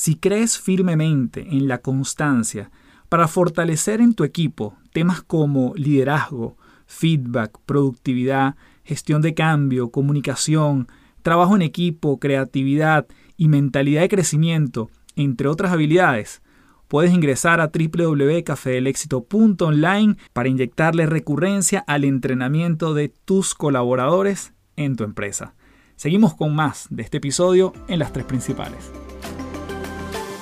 [0.00, 2.70] Si crees firmemente en la constancia
[3.08, 6.56] para fortalecer en tu equipo temas como liderazgo,
[6.86, 10.86] feedback, productividad, gestión de cambio, comunicación,
[11.22, 16.42] trabajo en equipo, creatividad y mentalidad de crecimiento, entre otras habilidades,
[16.86, 25.56] puedes ingresar a www.cafedelexito.online para inyectarle recurrencia al entrenamiento de tus colaboradores en tu empresa.
[25.96, 28.92] Seguimos con más de este episodio en las tres principales.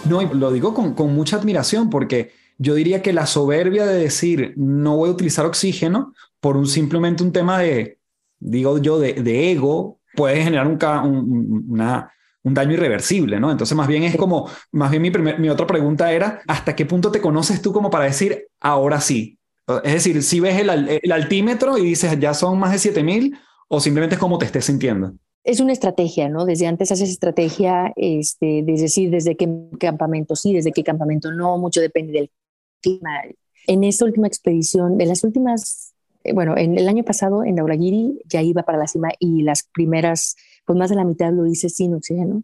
[0.08, 4.96] No, lo digo con, mucha admiración porque yo diría que la soberbia de decir no
[4.96, 7.98] voy a utilizar oxígeno por un simplemente un tema de,
[8.38, 13.50] digo yo, de, ego, puede generar un, una, un daño irreversible, ¿no?
[13.50, 17.10] Entonces, más bien es como, más bien mi, mi otra pregunta era, ¿hasta qué punto
[17.10, 19.38] te conoces tú como para decir, ahora sí?
[19.82, 23.36] Es decir, si ves el, el altímetro y dices, ya son más de 7000,
[23.68, 25.14] o simplemente es como te estés sintiendo.
[25.46, 26.44] Es una estrategia, ¿no?
[26.44, 31.56] Desde antes haces estrategia, este, desde decir, desde qué campamento sí, desde qué campamento no,
[31.56, 32.32] mucho depende del
[32.82, 33.22] clima.
[33.68, 38.18] En esta última expedición, de las últimas, eh, bueno, en el año pasado en Dauragiri
[38.24, 41.68] ya iba para la cima y las primeras pues más de la mitad lo hice
[41.68, 42.42] sin oxígeno.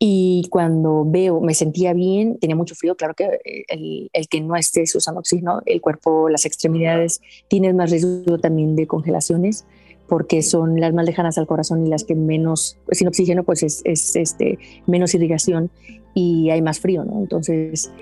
[0.00, 4.40] Y cuando veo, me sentía bien, tenía mucho frío, claro que eh, el, el que
[4.40, 9.64] no estés usando oxígeno, el cuerpo, las extremidades, tienes más riesgo también de congelaciones
[10.08, 13.82] porque son las más lejanas al corazón y las que menos, sin oxígeno, pues es,
[13.84, 15.70] es este, menos irrigación
[16.14, 17.18] y hay más frío, ¿no?
[17.20, 17.92] Entonces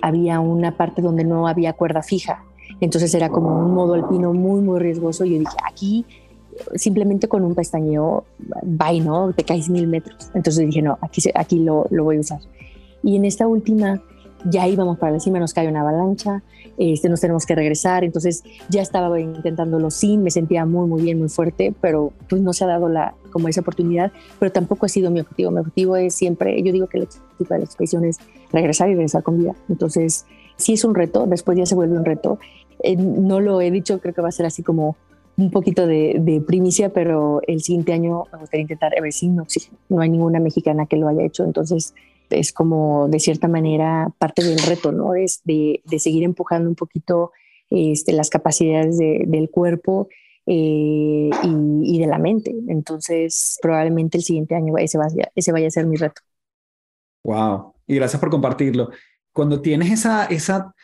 [0.00, 2.44] había una parte donde no había cuerda fija,
[2.80, 6.06] entonces era como un modo alpino muy, muy riesgoso y yo dije, aquí
[6.74, 8.24] simplemente con un pestañeo,
[8.62, 9.32] bye, ¿no?
[9.32, 10.30] Te caes mil metros.
[10.34, 12.40] Entonces dije, no, aquí, aquí lo, lo voy a usar.
[13.02, 14.02] Y en esta última
[14.44, 16.42] ya íbamos para encima, nos cae una avalancha,
[16.76, 21.18] este, nos tenemos que regresar, entonces ya estaba intentándolo sin, me sentía muy, muy bien,
[21.18, 24.88] muy fuerte, pero pues no se ha dado la, como esa oportunidad, pero tampoco ha
[24.88, 28.04] sido mi objetivo, mi objetivo es siempre, yo digo que el objetivo de la expedición
[28.04, 28.18] es
[28.52, 32.04] regresar y regresar con vida, entonces sí es un reto, después ya se vuelve un
[32.04, 32.38] reto,
[32.82, 34.96] eh, no lo he dicho, creo que va a ser así como
[35.36, 39.46] un poquito de, primicia, pero el siguiente año me gustaría intentar Everest no,
[39.88, 41.94] no hay ninguna mexicana que lo haya hecho, entonces
[42.30, 45.14] es como de cierta manera parte del reto, ¿no?
[45.14, 47.32] Es de, seguir empujando un poquito
[47.70, 50.08] este, las capacidades del cuerpo
[50.46, 52.54] eh, y, de la mente.
[52.68, 56.22] Entonces, probablemente el siguiente año ese vaya, ese vaya a ser mi reto.
[57.24, 58.90] Wow, y gracias por compartirlo.
[59.32, 60.74] Cuando tienes esa, esa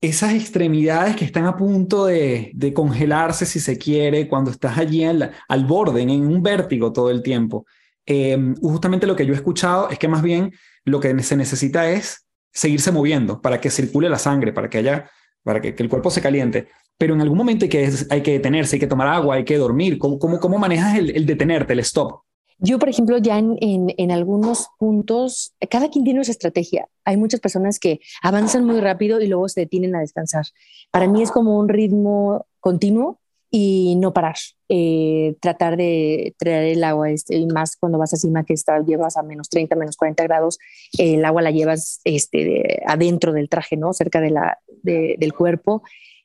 [0.00, 5.64] esas extremidades que están a punto de, congelarse, si se quiere, cuando estás allí al,
[5.66, 7.66] borde, en un vértigo todo el tiempo.
[8.10, 10.54] Em, justamente lo que yo he escuchado es que más bien
[10.86, 15.10] lo que se necesita es seguirse moviendo para que circule la sangre, para que haya,
[15.42, 16.68] para que, el cuerpo se caliente.
[16.96, 19.98] Pero en algún momento hay que, detenerse, hay que tomar agua, hay que dormir.
[19.98, 22.22] ¿Cómo, cómo, manejas el, detenerte, el stop?
[22.56, 26.88] Yo, por ejemplo, ya en, en, algunos puntos, cada quien tiene su estrategia.
[27.04, 30.46] Hay muchas personas que avanzan muy rápido y luego se detienen a descansar.
[30.90, 34.36] Para mí es como un ritmo continuo y no parar.
[34.68, 38.78] Eh, tratar de traer el agua, este, y más cuando vas a cima que está,
[38.80, 40.58] llevas a menos 30, menos 40 grados,
[40.98, 43.92] el agua la llevas este, adentro del traje, ¿no?
[43.92, 45.82] Cerca de la, del cuerpo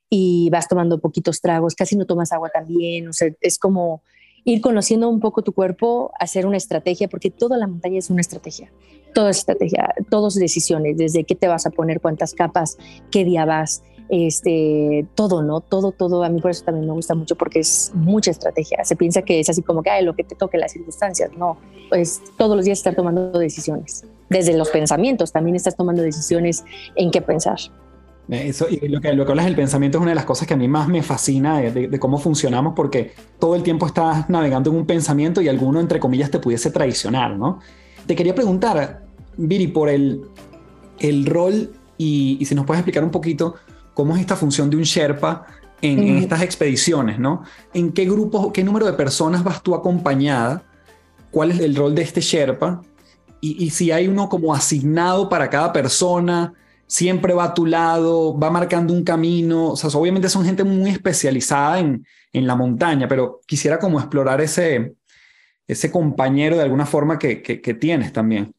[0.10, 4.04] y vas tomando poquitos tragos, casi no tomas agua también, o sea, es como
[4.46, 8.22] ir conociendo un poco tu cuerpo, hacer una estrategia, porque toda la montaña es una
[8.22, 8.72] estrategia,
[9.14, 12.78] toda estrategia, todas decisiones, desde qué te vas a poner, cuántas capas,
[13.10, 15.62] qué día vas, este, todo, ¿no?
[15.62, 18.84] Todo, todo, a mí por eso también me gusta mucho porque es mucha estrategia.
[18.84, 21.58] Se piensa que es así como que, ay, lo que te toque las circunstancias, no,
[21.90, 24.06] pues todos los días estar tomando decisiones.
[24.30, 26.64] Desde los pensamientos también estás tomando decisiones
[26.96, 27.58] en qué pensar.
[28.30, 30.54] Eso, y lo que, lo que hablas del pensamiento es una de las cosas que
[30.54, 34.78] a mí más me fascina de, cómo funcionamos, porque todo el tiempo estás navegando en
[34.78, 37.60] un pensamiento y alguno, entre comillas, te pudiese traicionar, ¿no?
[38.06, 39.04] Te quería preguntar,
[39.36, 40.22] Viri, por el,
[41.00, 43.56] el rol y, y si nos puedes explicar un poquito
[43.94, 45.46] cómo es esta función de un Sherpa
[45.82, 47.44] en, estas expediciones, ¿no?
[47.74, 50.64] ¿En qué grupo, qué número de personas vas tú acompañada?
[51.30, 52.82] ¿Cuál es el rol de este Sherpa?
[53.42, 56.54] Y, y si hay uno como asignado para cada persona,
[56.88, 59.72] siempre va a tu lado, va marcando un camino.
[59.72, 64.40] O sea, obviamente son gente muy especializada en, en la montaña, pero quisiera como explorar
[64.42, 64.96] ese,
[65.68, 68.54] ese compañero de alguna forma que, que, que tienes también.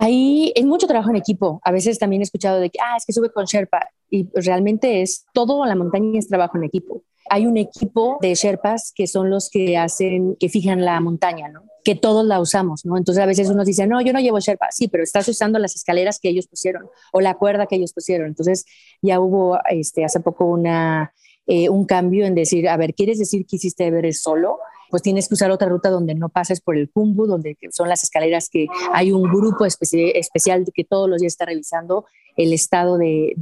[0.00, 1.60] Ahí es mucho trabajo en equipo.
[1.64, 3.80] A veces también he escuchado de que, ah, es que sube con Sherpa.
[4.08, 7.02] Y realmente es todo la montaña es trabajo en equipo.
[7.30, 11.64] Hay un equipo de Sherpas que son los que hacen, que fijan la montaña, ¿no?
[11.84, 12.96] Que todos la usamos, ¿no?
[12.96, 14.68] Entonces a veces uno dice, no, yo no llevo Sherpa.
[14.70, 18.28] Sí, pero estás usando las escaleras que ellos pusieron o la cuerda que ellos pusieron.
[18.28, 18.66] Entonces
[19.02, 21.12] ya hubo este, hace poco una,
[21.48, 24.58] eh, un cambio en decir, a ver, ¿quieres decir que hiciste Everest solo?
[24.90, 28.02] Pues tienes que usar otra ruta donde no pases por el Kumbu, donde son las
[28.02, 33.34] escaleras que hay un grupo especial que todos los días está revisando el estado de,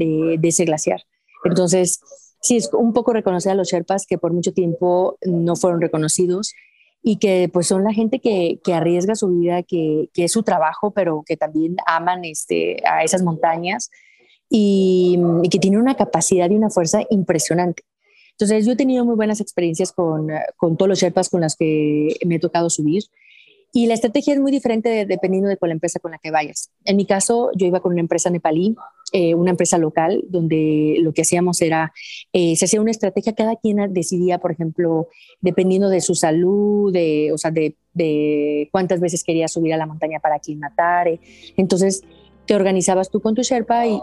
[0.42, 1.02] ese glaciar.
[1.44, 2.00] Entonces,
[2.40, 6.52] sí, es un poco reconocer a los Sherpas que por mucho tiempo no fueron reconocidos
[7.02, 11.22] y que pues son la gente que, arriesga su vida, que, es su trabajo, pero
[11.24, 13.90] que también aman este, a esas montañas
[14.48, 17.84] y, y que tienen una capacidad y una fuerza impresionante.
[18.38, 22.16] Entonces, yo he tenido muy buenas experiencias con, con todos los Sherpas con las que
[22.26, 23.04] me he tocado subir.
[23.72, 26.70] Y la estrategia es muy diferente dependiendo de cuál empresa con la que vayas.
[26.84, 28.74] En mi caso, yo iba con una empresa nepalí,
[29.12, 31.92] eh, una empresa local, donde lo que hacíamos era,
[32.32, 35.08] eh, se hacía una estrategia, cada quien decidía, por ejemplo,
[35.42, 39.86] dependiendo de su salud, de, o sea, de, de cuántas veces quería subir a la
[39.86, 41.08] montaña para aclimatar.
[41.08, 41.20] Eh.
[41.58, 42.02] Entonces,
[42.46, 44.00] te organizabas tú con tu Sherpa y,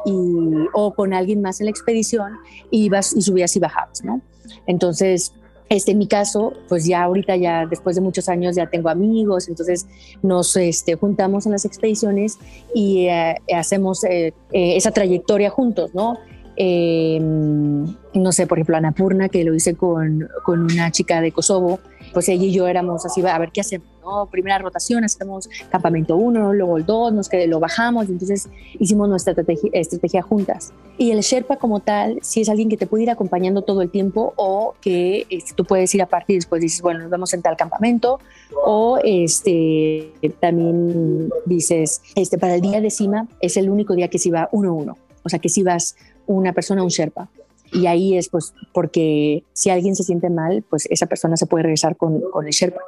[0.74, 2.34] o con alguien más en la expedición
[2.70, 4.22] y ibas y subías y bajabas, ¿no?
[4.68, 5.34] Entonces,
[5.70, 9.48] este, en mi caso, pues ya ahorita, ya después de muchos años, ya tengo amigos,
[9.48, 9.88] entonces
[10.22, 12.38] nos este, juntamos en las expediciones
[12.76, 16.20] y eh, hacemos eh, eh, esa trayectoria juntos, ¿no?
[16.56, 21.80] Em, no sé, por ejemplo, Anapurna, que lo hice con, con una chica de Kosovo,
[22.14, 23.88] pues ella y yo éramos así, a ver qué hacemos,
[24.32, 29.70] Primera rotación, hacemos campamento 1, luego el 2, nos lo bajamos, entonces hicimos nuestra estrategia,
[29.74, 30.74] estrategia, juntas.
[30.98, 33.89] Y el Sherpa como tal, si es alguien que te puede ir acompañando todo el
[33.89, 37.42] tiempo o que este, tú puedes ir aparte y después dices, bueno, nos vamos en
[37.42, 38.20] tal campamento,
[38.66, 44.20] o este, también dices, este, para el día de cima es el único día que
[44.20, 47.30] se va uno a uno, o sea, que si vas una persona, un Sherpa.
[47.72, 51.63] Y ahí es pues porque si alguien se siente mal, pues esa persona se puede
[51.63, 52.82] regresar con el Sherpa.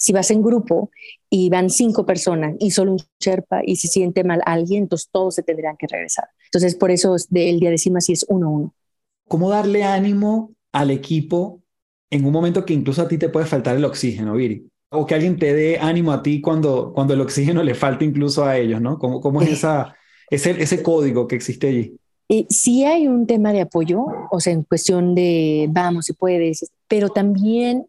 [0.00, 0.90] Si vas en grupo
[1.28, 5.34] y van cinco personas y solo un Sherpa y se siente mal alguien, entonces todos
[5.34, 6.24] se tendrían que regresar.
[6.46, 8.74] Entonces por eso el día de cima sí es uno a uno.
[9.28, 11.60] ¿Cómo darle ánimo al equipo
[12.08, 14.66] en un momento que incluso a ti te puede faltar el oxígeno, Viri?
[14.90, 18.44] O que alguien te dé ánimo a ti cuando, cuando el oxígeno le falta incluso
[18.44, 18.98] a ellos, ¿no?
[18.98, 19.94] ¿Cómo, cómo es esa,
[20.30, 21.94] ese, ese código que existe allí?
[22.32, 26.72] Eh, sí hay un tema de apoyo, o sea, en cuestión de vamos, si puedes,
[26.86, 27.86] pero también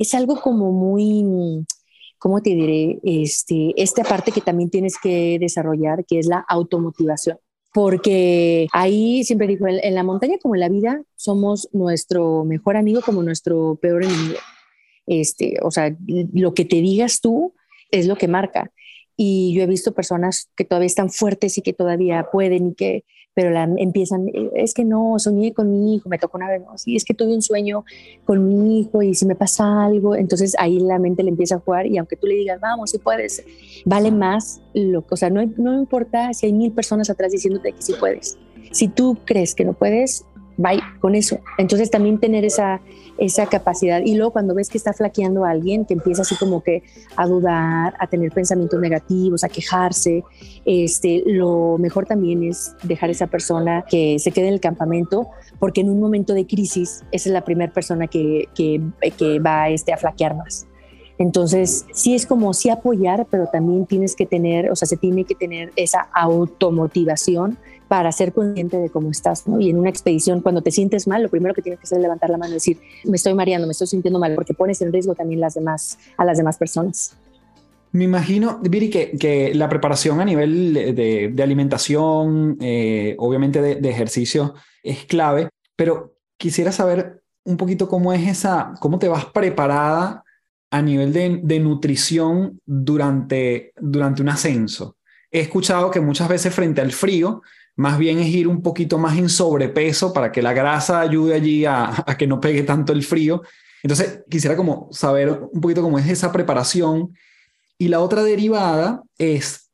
[0.00, 1.66] es algo como muy,
[2.18, 2.98] ¿cómo te diré?
[3.04, 7.36] Este, esta parte que también tienes que desarrollar, que es la automotivación.
[7.74, 13.02] Porque ahí siempre digo, en, la montaña como en la vida, somos nuestro mejor amigo
[13.02, 14.38] como nuestro peor enemigo.
[15.06, 15.94] Este, o sea,
[16.32, 17.52] lo que te digas tú
[17.90, 18.72] es lo que marca.
[19.18, 23.04] Y yo he visto personas que todavía están fuertes y que todavía pueden y que
[23.34, 26.62] pero la, empiezan, eh, es que no, soñé con mi hijo, me tocó una vez,
[26.76, 27.84] sí, es que tuve un sueño
[28.24, 31.58] con mi hijo y si me pasa algo, entonces ahí la mente le empieza a
[31.58, 33.44] jugar y aunque tú le digas, vamos, si puedes,
[33.84, 37.82] vale más, lo, o sea, no, no importa si hay mil personas atrás diciéndote que
[37.82, 38.38] sí puedes.
[38.72, 40.24] Si tú crees que no puedes,
[40.60, 41.40] bye con eso.
[41.58, 42.80] Entonces también tener esa,
[43.18, 44.00] esa capacidad.
[44.04, 46.82] Y luego cuando ves que está flaqueando a alguien, que empieza así como que
[47.16, 50.22] a dudar, a tener pensamientos negativos, a quejarse,
[50.64, 55.28] este, lo mejor también es dejar a esa persona que se quede en el campamento,
[55.58, 58.80] porque en un momento de crisis esa es la primera persona que, que,
[59.16, 60.66] que va este, a flaquear más.
[61.18, 65.24] Entonces, sí es como sí apoyar, pero también tienes que tener, o sea, se tiene
[65.24, 67.58] que tener esa automotivación
[67.90, 69.60] para ser consciente de cómo estás, ¿no?
[69.60, 72.02] Y en una expedición, cuando te sientes mal, lo primero que tienes que hacer es
[72.02, 74.92] levantar la mano y decir, me estoy mareando, me estoy sintiendo mal, porque pones en
[74.92, 77.16] riesgo también las demás, a las demás personas.
[77.90, 83.74] Me imagino, Viri, que, que la preparación a nivel de, de alimentación, eh, obviamente de,
[83.74, 89.24] de ejercicio, es clave, pero quisiera saber un poquito cómo es esa, cómo te vas
[89.24, 90.22] preparada
[90.70, 94.96] a nivel de, de, nutrición durante, durante un ascenso.
[95.32, 97.42] He escuchado que muchas veces frente al frío,
[97.80, 101.64] más bien es ir un poquito más en sobrepeso para que la grasa ayude allí
[101.64, 103.40] a, que no pegue tanto el frío.
[103.82, 107.16] Entonces, quisiera como saber un poquito cómo es esa preparación.
[107.78, 109.70] Y la otra derivada es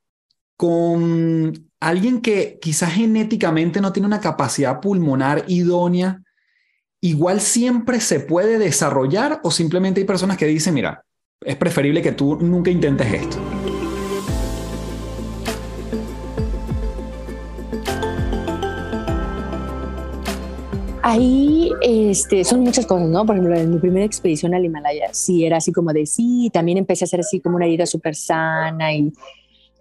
[0.57, 6.23] con alguien que quizás genéticamente no tiene una capacidad pulmonar idónea
[7.01, 11.05] igual siempre se puede desarrollar o simplemente hay personas que dicen, mira,
[11.41, 13.56] es preferible que tú nunca intentes esto?
[21.09, 23.25] Ahí este, son muchas cosas, ¿no?
[23.25, 26.79] Por ejemplo, en mi primera expedición al Himalaya, sí era así como de sí, también
[26.79, 29.13] empecé a hacer así como una vida súper sana y,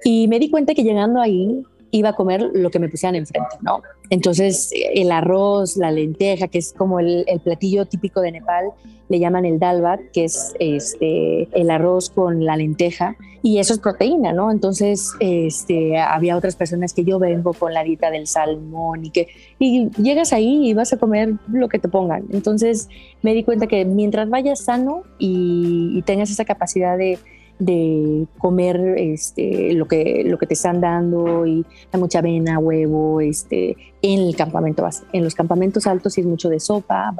[0.04, 3.56] y me di cuenta que llegando ahí iba a comer lo que me pusieran enfrente,
[3.62, 3.82] ¿no?
[4.10, 8.66] Entonces, el arroz, la lenteja, que es como el, platillo típico de Nepal,
[9.08, 13.80] le llaman el dalbat, que es este, el arroz con la lenteja, y eso es
[13.80, 14.52] proteína, ¿no?
[14.52, 19.28] Entonces, este, había otras personas que yo vengo con la dieta del salmón y que
[19.60, 22.26] y llegas ahí y vas a comer lo que te pongan.
[22.32, 22.90] Entonces,
[23.22, 27.20] me di cuenta que mientras vayas sano y tengas esa capacidad de
[27.60, 33.22] de comer este, lo, que, lo que te están dando y hay mucha avena, huevo,
[33.22, 34.88] este, en el campamento.
[35.14, 37.14] En los campamentos altos sí es mucho de sopa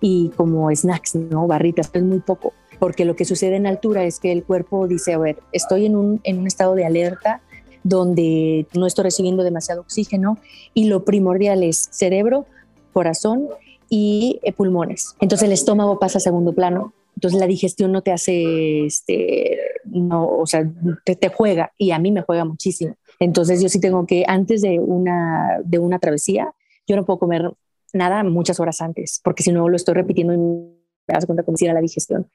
[0.00, 1.46] y como snacks, ¿no?
[1.46, 2.52] Barritas, es muy poco.
[2.78, 5.94] Porque lo que sucede en altura es que el cuerpo dice, a ver, estoy en
[5.94, 7.40] un, en un estado de alerta
[7.84, 10.38] donde no estoy recibiendo demasiado oxígeno
[10.74, 12.46] y lo primordial es cerebro,
[12.92, 13.48] corazón
[13.88, 15.16] y eh, pulmones.
[15.20, 20.26] Entonces el estómago pasa a segundo plano entonces la digestión no te hace, este, no,
[20.26, 20.68] o sea,
[21.04, 22.96] te, te, juega y a mí me juega muchísimo.
[23.20, 26.52] Entonces yo sí tengo que, antes de una, de una travesía,
[26.86, 27.52] yo no puedo comer
[27.92, 31.56] nada muchas horas antes, porque si no lo estoy repitiendo y me das cuenta como
[31.56, 32.30] si era la digestión.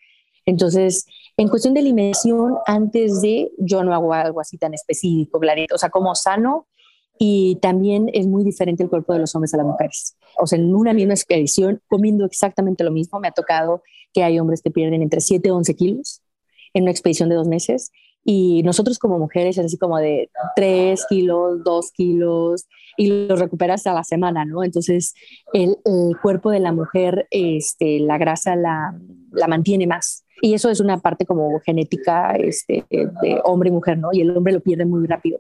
[0.46, 1.06] Entonces,
[1.36, 5.78] en cuestión de alimentación, antes de, yo no hago algo así tan específico, clarito, o
[5.78, 6.68] sea, como sano,
[7.20, 10.18] y también es muy diferente el cuerpo de los hombres a las mujeres.
[10.40, 13.82] O sea, en una misma expedición, comiendo exactamente lo mismo, me ha tocado
[14.14, 16.22] que hay hombres que pierden entre 7 y 11 kilos
[16.74, 17.92] en una expedición de dos meses.
[18.24, 23.88] Y nosotros como mujeres es así como de 3 kilos, 2 kilos, y lo recuperas
[23.88, 24.64] a la semana, ¿no?
[24.64, 25.14] Entonces,
[25.54, 25.78] el,
[26.22, 29.00] cuerpo de la mujer, este, la grasa la,
[29.32, 30.26] la, mantiene más.
[30.42, 34.10] Y eso es una parte como genética este, de hombre y mujer, ¿no?
[34.12, 35.40] Y el hombre lo pierde muy rápido.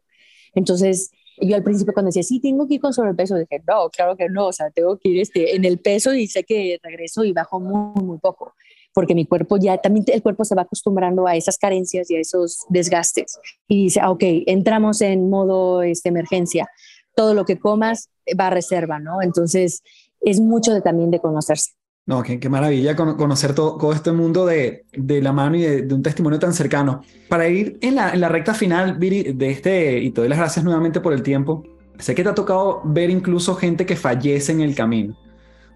[0.53, 4.15] Entonces, yo al principio cuando decía, sí, tengo que ir con sobrepeso, dije, no, claro
[4.15, 7.23] que no, o sea, tengo que ir este, en el peso y sé que regreso
[7.23, 8.53] y bajo muy, muy poco,
[8.93, 12.19] porque mi cuerpo ya, también el cuerpo se va acostumbrando a esas carencias y a
[12.19, 13.39] esos desgastes.
[13.67, 16.67] Y dice, ah, ok, entramos en modo este, emergencia,
[17.15, 18.09] todo lo que comas
[18.39, 19.21] va a reserva, ¿no?
[19.21, 19.83] Entonces,
[20.21, 21.71] es mucho de, también de conocerse.
[22.07, 25.93] No, qué, qué maravilla conocer todo, este mundo de, de la mano y de, de,
[25.93, 27.01] un testimonio tan cercano.
[27.27, 30.39] Para ir en la, en la, recta final, Viri, de este, y te doy las
[30.39, 31.65] gracias nuevamente por el tiempo,
[31.99, 35.17] sé que te ha tocado ver incluso gente que fallece en el camino.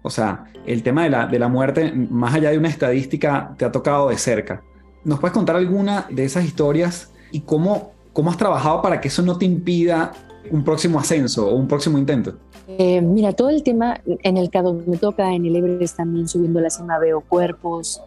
[0.02, 3.66] O sea, el tema de la, de la muerte, más allá de una estadística, te
[3.66, 4.62] ha tocado de cerca.
[5.04, 9.20] ¿Nos puedes contar alguna de esas historias y cómo, cómo has trabajado para que eso
[9.20, 10.12] no te impida
[10.50, 12.38] un próximo ascenso o un próximo intento?
[12.78, 16.60] Eh, mira, todo el tema en el que me toca, en el Everest también subiendo
[16.60, 18.02] la cima veo cuerpos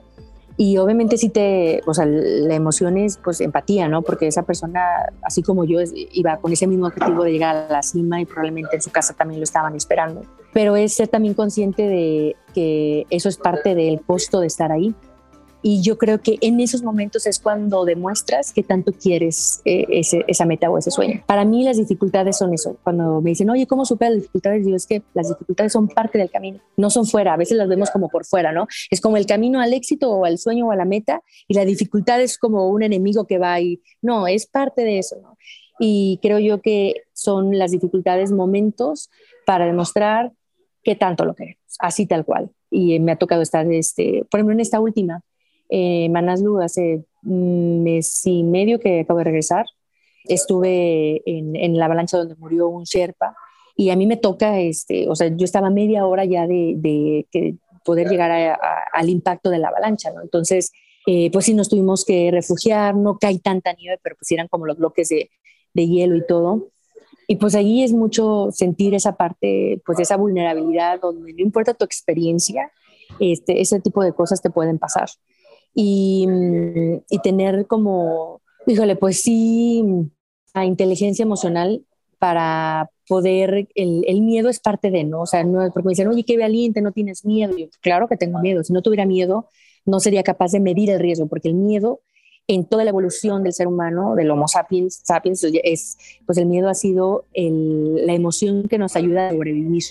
[0.58, 4.02] y obviamente sí te, o sea, la emoción es pues empatía, ¿no?
[4.04, 4.82] Porque esa persona,
[5.22, 5.80] así como yo,
[6.14, 9.14] iba con ese mismo objetivo de llegar a la cima y probablemente en su casa
[9.14, 10.22] también lo estaban esperando.
[10.54, 14.96] Pero es ser también consciente de que eso es parte del costo de estar ahí
[15.68, 20.24] y yo creo que en esos momentos es cuando demuestras que tanto quieres eh, ese,
[20.28, 21.24] esa meta o ese sueño.
[21.26, 22.78] Para mí las dificultades son eso.
[22.84, 24.64] Cuando me dicen, oye, ¿cómo superas las dificultades?
[24.64, 27.34] Digo, es que las dificultades son parte del camino, no son fuera.
[27.34, 28.68] A veces las vemos como por fuera, ¿no?
[28.92, 31.66] Es como el camino al éxito o al sueño o a la meta y la
[31.66, 33.82] dificultad es como un enemigo que va ahí.
[34.04, 35.36] No, es parte de eso, ¿no?
[35.80, 39.10] Y creo yo que son las dificultades momentos
[39.48, 40.32] para demostrar
[40.84, 42.52] qué tanto lo queremos, así tal cual.
[42.70, 45.24] Y me ha tocado estar, este, por ejemplo, en esta última,
[45.70, 46.12] eh,
[46.62, 49.66] hace mes y medio que acabo de regresar,
[50.28, 53.36] estuve en, en la avalancha donde murió un Sherpa
[53.76, 57.58] y a mí me toca, este, o sea, yo estaba media hora ya de, de,
[57.84, 58.58] poder llegar
[58.94, 60.22] al impacto de la avalancha, ¿no?
[60.24, 60.72] Entonces,
[61.06, 64.66] eh, pues sí nos tuvimos que refugiar, no cae tanta nieve, pero pues eran como
[64.66, 65.30] los bloques de,
[65.74, 66.70] de hielo y todo.
[67.28, 71.86] Y pues ahí es mucho sentir esa parte, pues esa vulnerabilidad donde no importa tu
[71.86, 72.72] experiencia,
[73.20, 75.10] este, ese tipo de cosas te pueden pasar.
[75.76, 76.26] Y,
[77.10, 79.84] y tener como, híjole, pues sí,
[80.54, 81.84] la inteligencia emocional
[82.18, 85.22] para poder, el, el, miedo es parte de, ¿no?
[85.22, 87.56] O sea, no, porque me dicen, oye, qué valiente, no tienes miedo.
[87.58, 88.64] Yo, claro que tengo miedo.
[88.64, 89.50] Si no tuviera miedo,
[89.86, 92.02] no sería capaz de medir el riesgo, porque el miedo
[92.48, 96.70] en toda la evolución del ser humano, del Homo sapiens, sapiens es, pues el miedo
[96.70, 99.84] ha sido el, la emoción que nos ayuda a sobrevivir,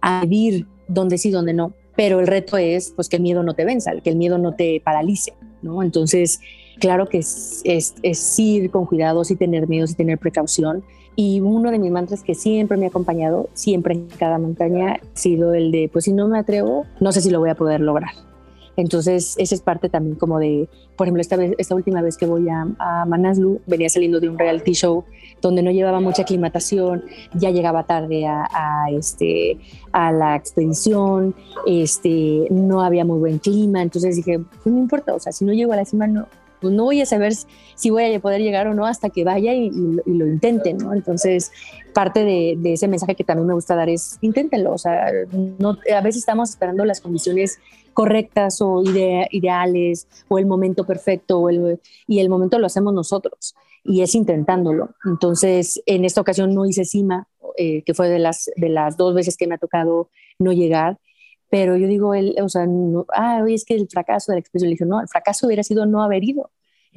[0.00, 1.72] a vivir donde sí, donde no.
[1.96, 4.54] Pero el reto es pues que el miedo no te venza, que el miedo no
[4.54, 5.32] te paralice,
[5.62, 5.82] ¿no?
[5.82, 6.40] Entonces,
[6.78, 10.84] claro que es, ir con cuidado, sí tener miedo, sí tener precaución.
[11.14, 15.00] Y uno de mis mantras que siempre me ha acompañado, siempre en cada montaña, ha
[15.14, 17.80] sido el de, pues si no me atrevo, no sé si lo voy a poder
[17.80, 18.10] lograr.
[18.76, 22.26] Entonces, esa es parte también como de, por ejemplo, esta, vez, esta última vez que
[22.26, 25.04] voy a, a, Manaslu, venía saliendo de un reality show
[25.40, 27.04] donde no llevaba mucha aclimatación,
[27.34, 29.58] ya llegaba tarde a, este,
[29.92, 31.34] a la expedición,
[31.66, 35.52] este, no había muy buen clima, entonces dije, pues no importa, o sea, si no
[35.52, 36.26] llego a la cima, no,
[36.66, 37.32] pues no voy a saber
[37.76, 40.92] si voy a poder llegar o no hasta que vaya y, lo intente, ¿no?
[40.92, 41.52] Entonces,
[41.94, 45.12] parte de, ese mensaje que también me gusta dar es, inténtenlo, o sea,
[45.60, 47.60] no, a veces estamos esperando las condiciones
[47.94, 52.92] correctas o idea, ideales o el momento perfecto o el, y el momento lo hacemos
[52.92, 53.54] nosotros
[53.84, 54.90] y es intentándolo.
[55.04, 59.14] Entonces, en esta ocasión no hice cima, eh, que fue de las, de las dos
[59.14, 60.10] veces que me ha tocado
[60.40, 60.98] no llegar,
[61.48, 62.66] pero yo digo, el, o sea,
[63.14, 66.24] ah, es que el fracaso de la expresión, no, el fracaso hubiera sido no haber
[66.24, 66.50] ido,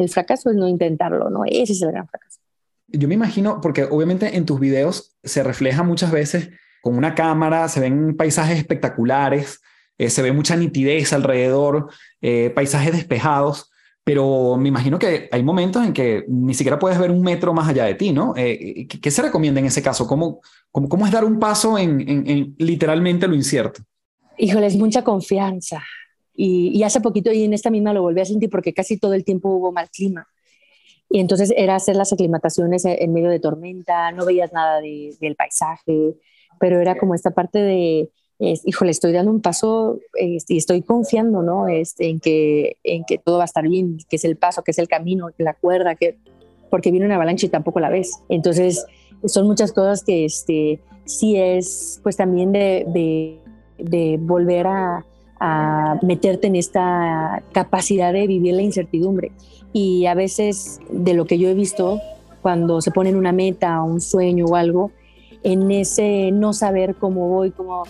[0.04, 1.44] el fracaso es no intentarlo, ¿no?
[1.46, 2.40] Ese es el gran fracaso.
[2.88, 6.50] Yo me imagino, porque obviamente en tus videos se refleja muchas veces
[6.82, 9.62] con una cámara, se ven paisajes espectaculares,
[9.98, 11.90] eh, se ve mucha nitidez alrededor,
[12.22, 13.70] eh, paisajes despejados,
[14.04, 17.68] pero me imagino que hay momentos en que ni siquiera puedes ver un metro más
[17.68, 18.34] allá de ti, ¿no?
[18.36, 20.08] Eh, ¿qué, se recomienda en ese caso?
[20.08, 20.40] ¿Cómo,
[20.72, 23.84] cómo, cómo es dar un paso en, en, en, literalmente lo incierto?
[24.38, 25.84] Híjole, es mucha confianza.
[26.42, 29.14] Y, y, hace poquito, y en esta misma lo volví a sentir porque casi todo
[29.14, 30.26] el tiempo hubo mal clima.
[31.10, 35.36] Y entonces era hacer las aclimataciones en medio de tormenta, no veías nada de, del
[35.36, 36.16] paisaje,
[36.58, 38.10] pero era como esta parte de,
[38.40, 41.68] es, híjole, estoy dando un paso y estoy confiando, ¿no?
[41.68, 44.72] Este, en, que, en que todo va a estar bien, que es el paso, que
[44.72, 46.20] es el camino, que la cuerda, que,
[46.70, 48.18] porque viene una avalancha y tampoco la ves.
[48.30, 48.86] Entonces,
[49.26, 53.40] son muchas cosas que este, sí es, pues también de, de,
[53.78, 55.06] de volver a,
[55.40, 59.32] a meterte en esta capacidad de vivir la incertidumbre.
[59.72, 62.00] Y a veces, de lo que yo he visto,
[62.42, 64.92] cuando se ponen una meta, un sueño o algo,
[65.44, 67.84] en ese no saber cómo voy, cómo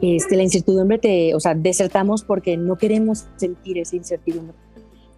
[0.00, 4.56] este, la incertidumbre te, o sea, desertamos porque no queremos sentir esa incertidumbre.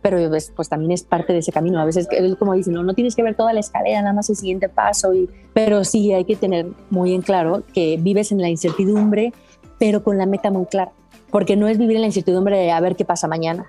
[0.02, 1.80] Pero pues, pues también es parte de ese camino.
[1.80, 2.08] A veces,
[2.38, 5.12] como dicen, no, no tienes que ver toda la escalera, nada más el siguiente paso.
[5.14, 9.32] Y, pero sí hay que tener muy en claro que vives en la incertidumbre,
[9.78, 10.92] pero con la meta muy clara.
[11.36, 13.66] Porque no es vivir en la incertidumbre de a ver qué pasa mañana,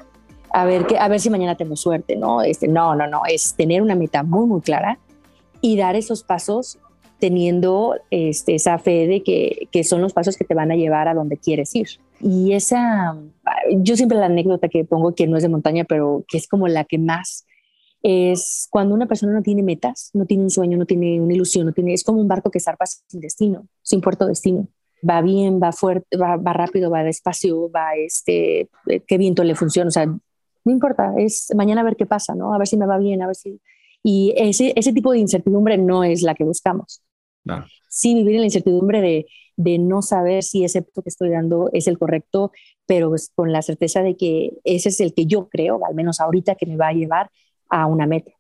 [0.53, 2.41] a ver, qué, a ver si mañana tengo suerte, ¿no?
[2.41, 4.99] Este, no, no, no, es tener una meta muy, muy clara
[5.59, 6.79] y dar esos pasos
[7.19, 11.09] teniendo este, esa fe de que, que, son los pasos que te van a llevar
[11.09, 11.89] a donde quieres ir.
[12.21, 13.17] Y esa,
[13.79, 16.69] yo siempre la anécdota que pongo, que no es de montaña, pero que es como
[16.69, 17.45] la que más,
[18.01, 21.65] es cuando una persona no tiene metas, no tiene un sueño, no tiene una ilusión,
[21.65, 24.69] no tiene, es como un barco que zarpa sin destino, sin puerto destino.
[25.07, 28.69] Va bien, va fuerte, va, va rápido, va despacio, va este,
[29.07, 30.05] qué viento le funciona, o sea,
[30.67, 32.53] no importa, es mañana a ver qué pasa, ¿no?
[32.53, 33.61] A ver si me va bien, a ver si...
[34.03, 37.01] Y ese, ese tipo de incertidumbre no es la que buscamos.
[37.43, 37.65] No.
[37.87, 39.25] Sí, vivir en la incertidumbre de,
[39.55, 42.51] de, no saber si ese paso que estoy dando es el correcto,
[42.85, 46.19] pero pues con la certeza de que ese es el que yo creo, al menos
[46.19, 47.31] ahorita, que me va a llevar
[47.69, 48.31] a una meta.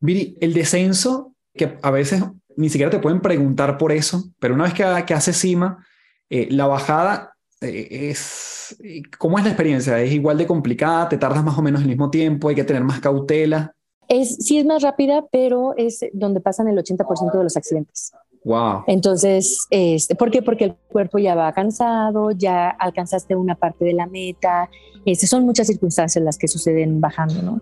[0.00, 2.22] Viri, el descenso, que a veces
[2.56, 5.84] ni siquiera te pueden preguntar por eso, pero una vez que, que haces cima,
[6.32, 8.74] eh, la bajada eh, es...
[9.18, 10.00] ¿Cómo es la experiencia?
[10.00, 11.10] ¿Es igual de complicada?
[11.10, 12.48] ¿Te tardas más o menos el mismo tiempo?
[12.48, 13.74] ¿Hay que tener más cautela?
[14.08, 18.12] Es, sí es más rápida, pero es donde pasan el 80% de los accidentes.
[18.44, 18.84] Wow.
[18.88, 20.42] Entonces, este, ¿por qué?
[20.42, 24.68] Porque el cuerpo ya va cansado, ya alcanzaste una parte de la meta.
[25.04, 27.60] Este, son muchas circunstancias las que suceden bajando, ¿no?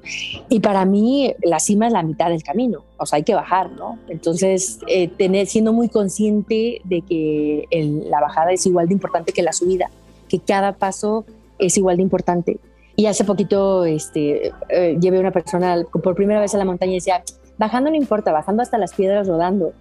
[0.49, 3.70] Y para mí, la cima es la mitad del camino, o sea, hay que bajar,
[3.72, 3.99] ¿no?
[4.09, 7.66] Entonces, eh, tener, siendo muy consciente de que
[8.09, 9.91] la bajada es igual de importante que la subida,
[10.28, 11.24] que cada paso
[11.59, 12.59] es igual de importante.
[12.97, 16.97] Y hace poquito este, eh, llevé una persona por primera vez a la montaña y
[16.97, 17.22] decía,
[17.57, 19.72] bajando no importa, bajando hasta las piedras rodando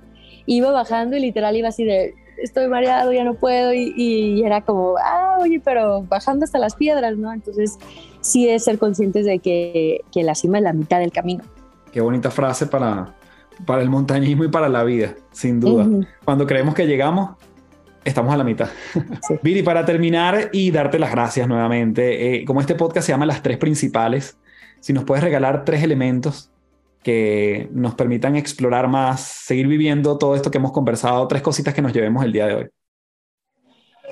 [0.56, 4.96] iba bajando y literal iba así de, estoy mareado, ya no puedo, y, era como,
[4.98, 7.32] ah, oye, pero bajando hasta las piedras, ¿no?
[7.32, 7.78] Entonces,
[8.22, 11.44] sí es ser conscientes de que, que la cima es la mitad del camino.
[11.92, 13.16] Qué bonita frase para,
[13.66, 15.88] para el montañismo y para la vida, sin duda.
[16.26, 17.32] Cuando creemos que llegamos,
[18.04, 18.70] estamos a la mitad.
[19.28, 19.36] Sí.
[19.44, 23.44] Viri, para terminar y darte las gracias nuevamente, eh, como este podcast se llama Las
[23.44, 24.38] Tres Principales,
[24.80, 26.50] si nos puedes regalar tres elementos
[27.04, 31.82] que nos permitan explorar más, seguir viviendo todo esto que hemos conversado, tres cositas que
[31.82, 32.70] nos llevemos el día de hoy.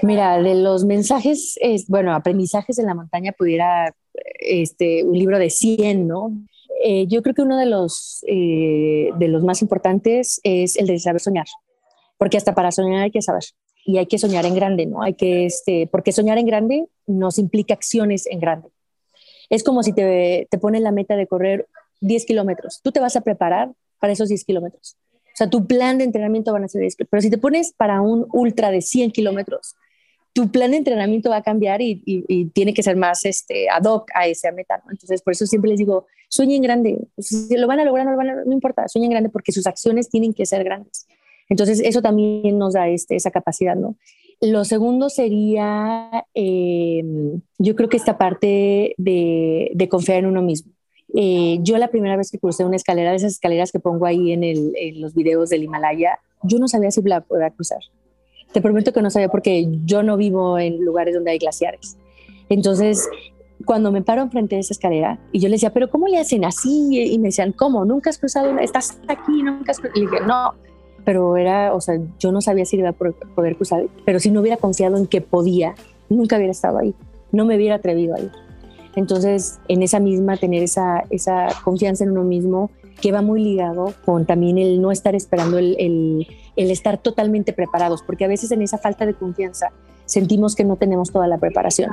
[0.03, 3.93] Mira, de los mensajes, es, bueno, aprendizajes en la montaña pudiera,
[4.39, 6.31] este, un libro de 100, ¿no?
[6.83, 10.99] Eh, yo creo que uno de los, eh, de los más importantes es el de
[10.99, 11.47] saber soñar,
[12.17, 13.43] porque hasta para soñar hay que saber
[13.83, 15.01] y hay que soñar en grande, ¿no?
[15.01, 18.69] Hay que, este, porque soñar en grande nos implica acciones en grande.
[19.49, 21.67] Es como si te, te ponen la meta de correr
[22.01, 22.81] 10 kilómetros.
[22.83, 24.97] Tú te vas a preparar para esos 10 kilómetros.
[25.13, 28.01] O sea, tu plan de entrenamiento van a ser 10 Pero si te pones para
[28.01, 29.75] un ultra de 100 kilómetros,
[30.33, 32.01] tu plan de entrenamiento va a cambiar y,
[32.53, 34.81] tiene que ser más este, ad hoc a esa meta.
[34.89, 37.07] Entonces, por eso siempre les digo, sueñen grande.
[37.17, 39.67] Si lo van a lograr, no, lo van a, no importa, sueñen grande porque sus
[39.67, 41.07] acciones tienen que ser grandes.
[41.49, 43.95] Entonces, eso también nos da este, esa capacidad, ¿no?
[44.41, 47.03] Lo segundo sería, eh,
[47.57, 50.76] yo creo que esta parte de confiar en uno mismo.
[51.15, 54.33] Eh, yo la primera vez que crucé una escalera, de esas escaleras que pongo ahí
[54.33, 57.79] en, los videos del Himalaya, yo no sabía si la podía cruzar.
[58.53, 61.97] Te prometo que no sabía porque yo no vivo en lugares donde hay glaciares.
[62.49, 63.09] Entonces,
[63.65, 66.45] cuando me paro enfrente de esa escalera y yo le decía, pero ¿cómo le hacen
[66.45, 66.89] así?
[66.91, 67.83] Y me decían, ¿cómo?
[67.85, 68.51] ¿Nunca has cruzado?
[68.51, 68.63] Una?
[68.63, 69.43] ¿Estás aquí?
[69.43, 69.99] ¿Nunca has cruzado?
[69.99, 70.53] Y dije, no,
[71.03, 74.41] pero era, o sea, yo no sabía si iba a poder cruzar, pero si no
[74.41, 75.73] hubiera confiado en que podía,
[76.09, 76.93] nunca hubiera estado ahí,
[77.31, 78.31] no me hubiera atrevido a ir.
[78.97, 83.93] Entonces, en esa misma, tener esa, esa confianza en uno mismo, que va muy ligado
[84.03, 86.25] con también el no estar esperando el,
[86.55, 89.71] el, estar totalmente preparados, porque a veces en esa falta de confianza
[90.05, 91.91] sentimos que no tenemos toda la preparación.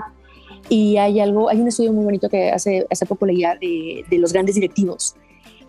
[0.71, 4.19] Y hay algo, hay un estudio muy bonito que hace, hace poco leía de, de
[4.19, 5.15] los grandes directivos,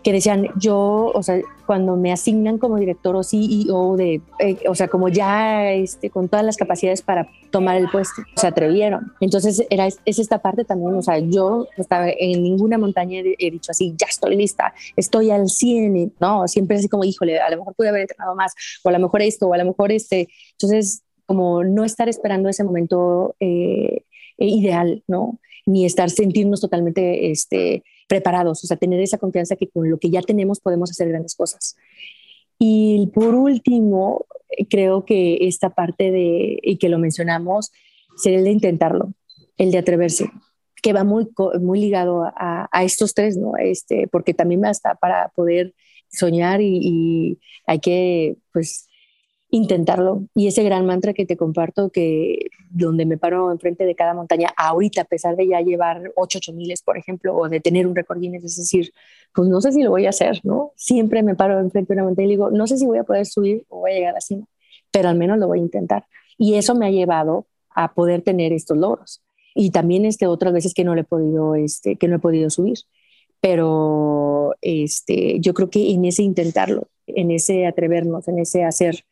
[0.06, 4.74] que decían, yo, o sea, cuando me asignan como director o CEO de, eh, o
[4.76, 9.12] sea, como ya este, con todas las capacidades para tomar el puesto, se atrevieron.
[9.18, 13.72] Entonces, era, es esta parte también, o sea, yo estaba en ninguna montaña he, dicho
[13.72, 16.46] así, ya estoy lista, estoy al 100, ¿no?
[16.46, 18.54] Siempre así como, híjole, a lo mejor pude haber entrenado más,
[18.84, 20.28] o a lo mejor esto, o a lo mejor este.
[20.52, 24.04] Entonces, como no estar esperando ese momento eh,
[24.38, 25.40] ideal, ¿no?
[25.66, 30.10] Ni estar, sentirnos totalmente, este, preparados, o sea, tener esa confianza que con lo que
[30.10, 31.76] ya tenemos podemos hacer grandes cosas.
[32.58, 34.26] Y por último,
[34.70, 37.72] creo que esta parte de, y que lo mencionamos,
[38.16, 39.12] sería el de intentarlo,
[39.58, 40.30] el de atreverse,
[40.82, 41.28] que va muy,
[41.60, 43.56] muy ligado a, estos tres, ¿no?
[43.56, 45.74] Este, porque también basta para poder
[46.08, 48.88] soñar y, y hay que, pues,
[49.50, 50.26] intentarlo.
[50.34, 54.50] Y ese gran mantra que te comparto, que donde me paro enfrente de cada montaña,
[54.56, 57.96] ahorita, a pesar de ya llevar 8 8 miles, por ejemplo, o de tener un
[57.96, 58.92] récord Guinness, es decir,
[59.34, 60.72] pues no sé si lo voy a hacer, ¿no?
[60.76, 63.26] Siempre me paro enfrente de una montaña y digo, no sé si voy a poder
[63.26, 64.46] subir o voy a llegar a la cima,
[64.90, 66.04] pero al menos lo voy a intentar.
[66.36, 69.22] Y eso me ha llevado a poder tener estos logros.
[69.54, 72.50] Y también este, otras veces que no, le he podido, este, que no he podido
[72.50, 72.78] subir.
[73.40, 79.04] Pero este, yo creo que en ese intentarlo, en ese atrevernos, en ese hacer,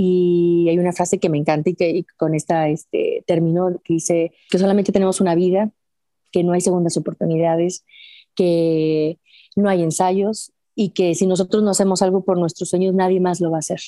[0.00, 4.32] y hay una frase que me encanta y que con esta este, término que dice
[4.48, 5.72] que solamente tenemos una vida,
[6.30, 7.84] que no hay segundas oportunidades,
[8.36, 9.18] que
[9.56, 13.40] no hay ensayos y que si nosotros no hacemos algo por nuestros sueños, nadie más
[13.40, 13.80] lo va a hacer.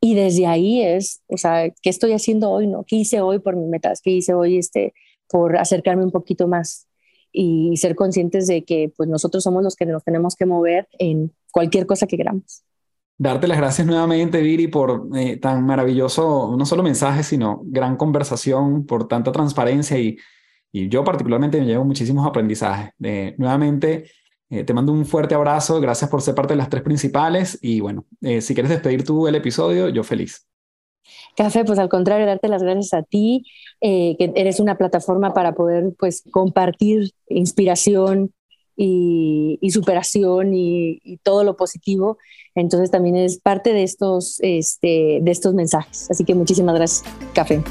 [0.00, 2.66] Y desde ahí es, o sea, ¿qué estoy haciendo hoy?
[2.66, 2.84] No?
[2.84, 4.00] ¿Qué hice hoy por mis metas?
[4.00, 4.94] ¿Qué hice hoy este,
[5.28, 6.86] por acercarme un poquito más?
[7.30, 11.34] Y ser conscientes de que pues nosotros somos los que nos tenemos que mover en
[11.52, 12.64] cualquier cosa que queramos
[13.20, 18.86] darte las gracias nuevamente, Viri, por eh, tan maravilloso, no solo mensaje, sino gran conversación,
[18.86, 20.16] por tanta transparencia y,
[20.72, 22.94] y yo particularmente me llevo muchísimos aprendizajes.
[23.36, 24.10] nuevamente,
[24.48, 27.80] eh, te mando un fuerte abrazo, gracias por ser parte de las tres principales y
[27.80, 30.46] bueno, eh, si quieres despedir tú el episodio, yo feliz.
[31.36, 33.44] Café, pues al contrario, darte las gracias a ti,
[33.80, 38.32] que eres una plataforma para poder pues compartir inspiración,
[38.82, 42.16] y, superación y, todo lo positivo.
[42.54, 46.10] Entonces también es parte de estos, este, de estos mensajes.
[46.10, 47.04] Así que muchísimas gracias,
[47.34, 47.62] Café.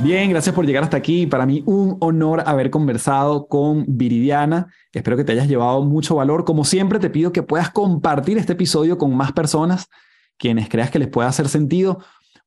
[0.00, 1.26] Bien, gracias por llegar hasta aquí.
[1.26, 4.72] Para mí un honor haber conversado con Viridiana.
[4.92, 6.44] Espero que te hayas llevado mucho valor.
[6.44, 9.88] Como siempre, te pido que puedas compartir este episodio con más personas,
[10.38, 11.98] quienes creas que les pueda hacer sentido.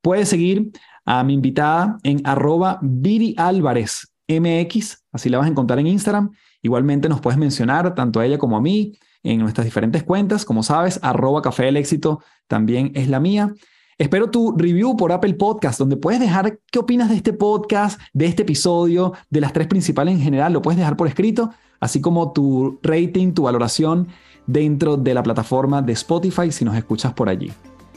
[0.02, 0.72] Puedes seguir
[1.06, 6.32] a mi invitada en arroba Viri Álvarez MX, así la vas a encontrar en Instagram.
[6.62, 10.46] Igualmente nos puedes mencionar tanto a ella como a mí en nuestras diferentes cuentas.
[10.46, 13.54] Como sabes, arroba Café del Éxito también es la mía.
[13.98, 18.26] Espero tu review por Apple Podcast, donde puedes dejar qué opinas de este podcast, de
[18.26, 20.54] este episodio, de las tres principales en general.
[20.54, 24.08] Lo puedes dejar por escrito, así como tu rating, tu valoración
[24.48, 27.52] dentro de la plataforma de Spotify si nos escuchas por allí.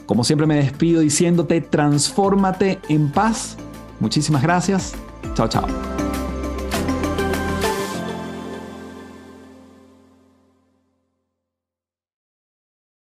[0.05, 3.57] Como siempre me despido diciéndote, transfórmate en paz.
[3.99, 4.93] Muchísimas gracias.
[5.33, 5.65] Chao, chao.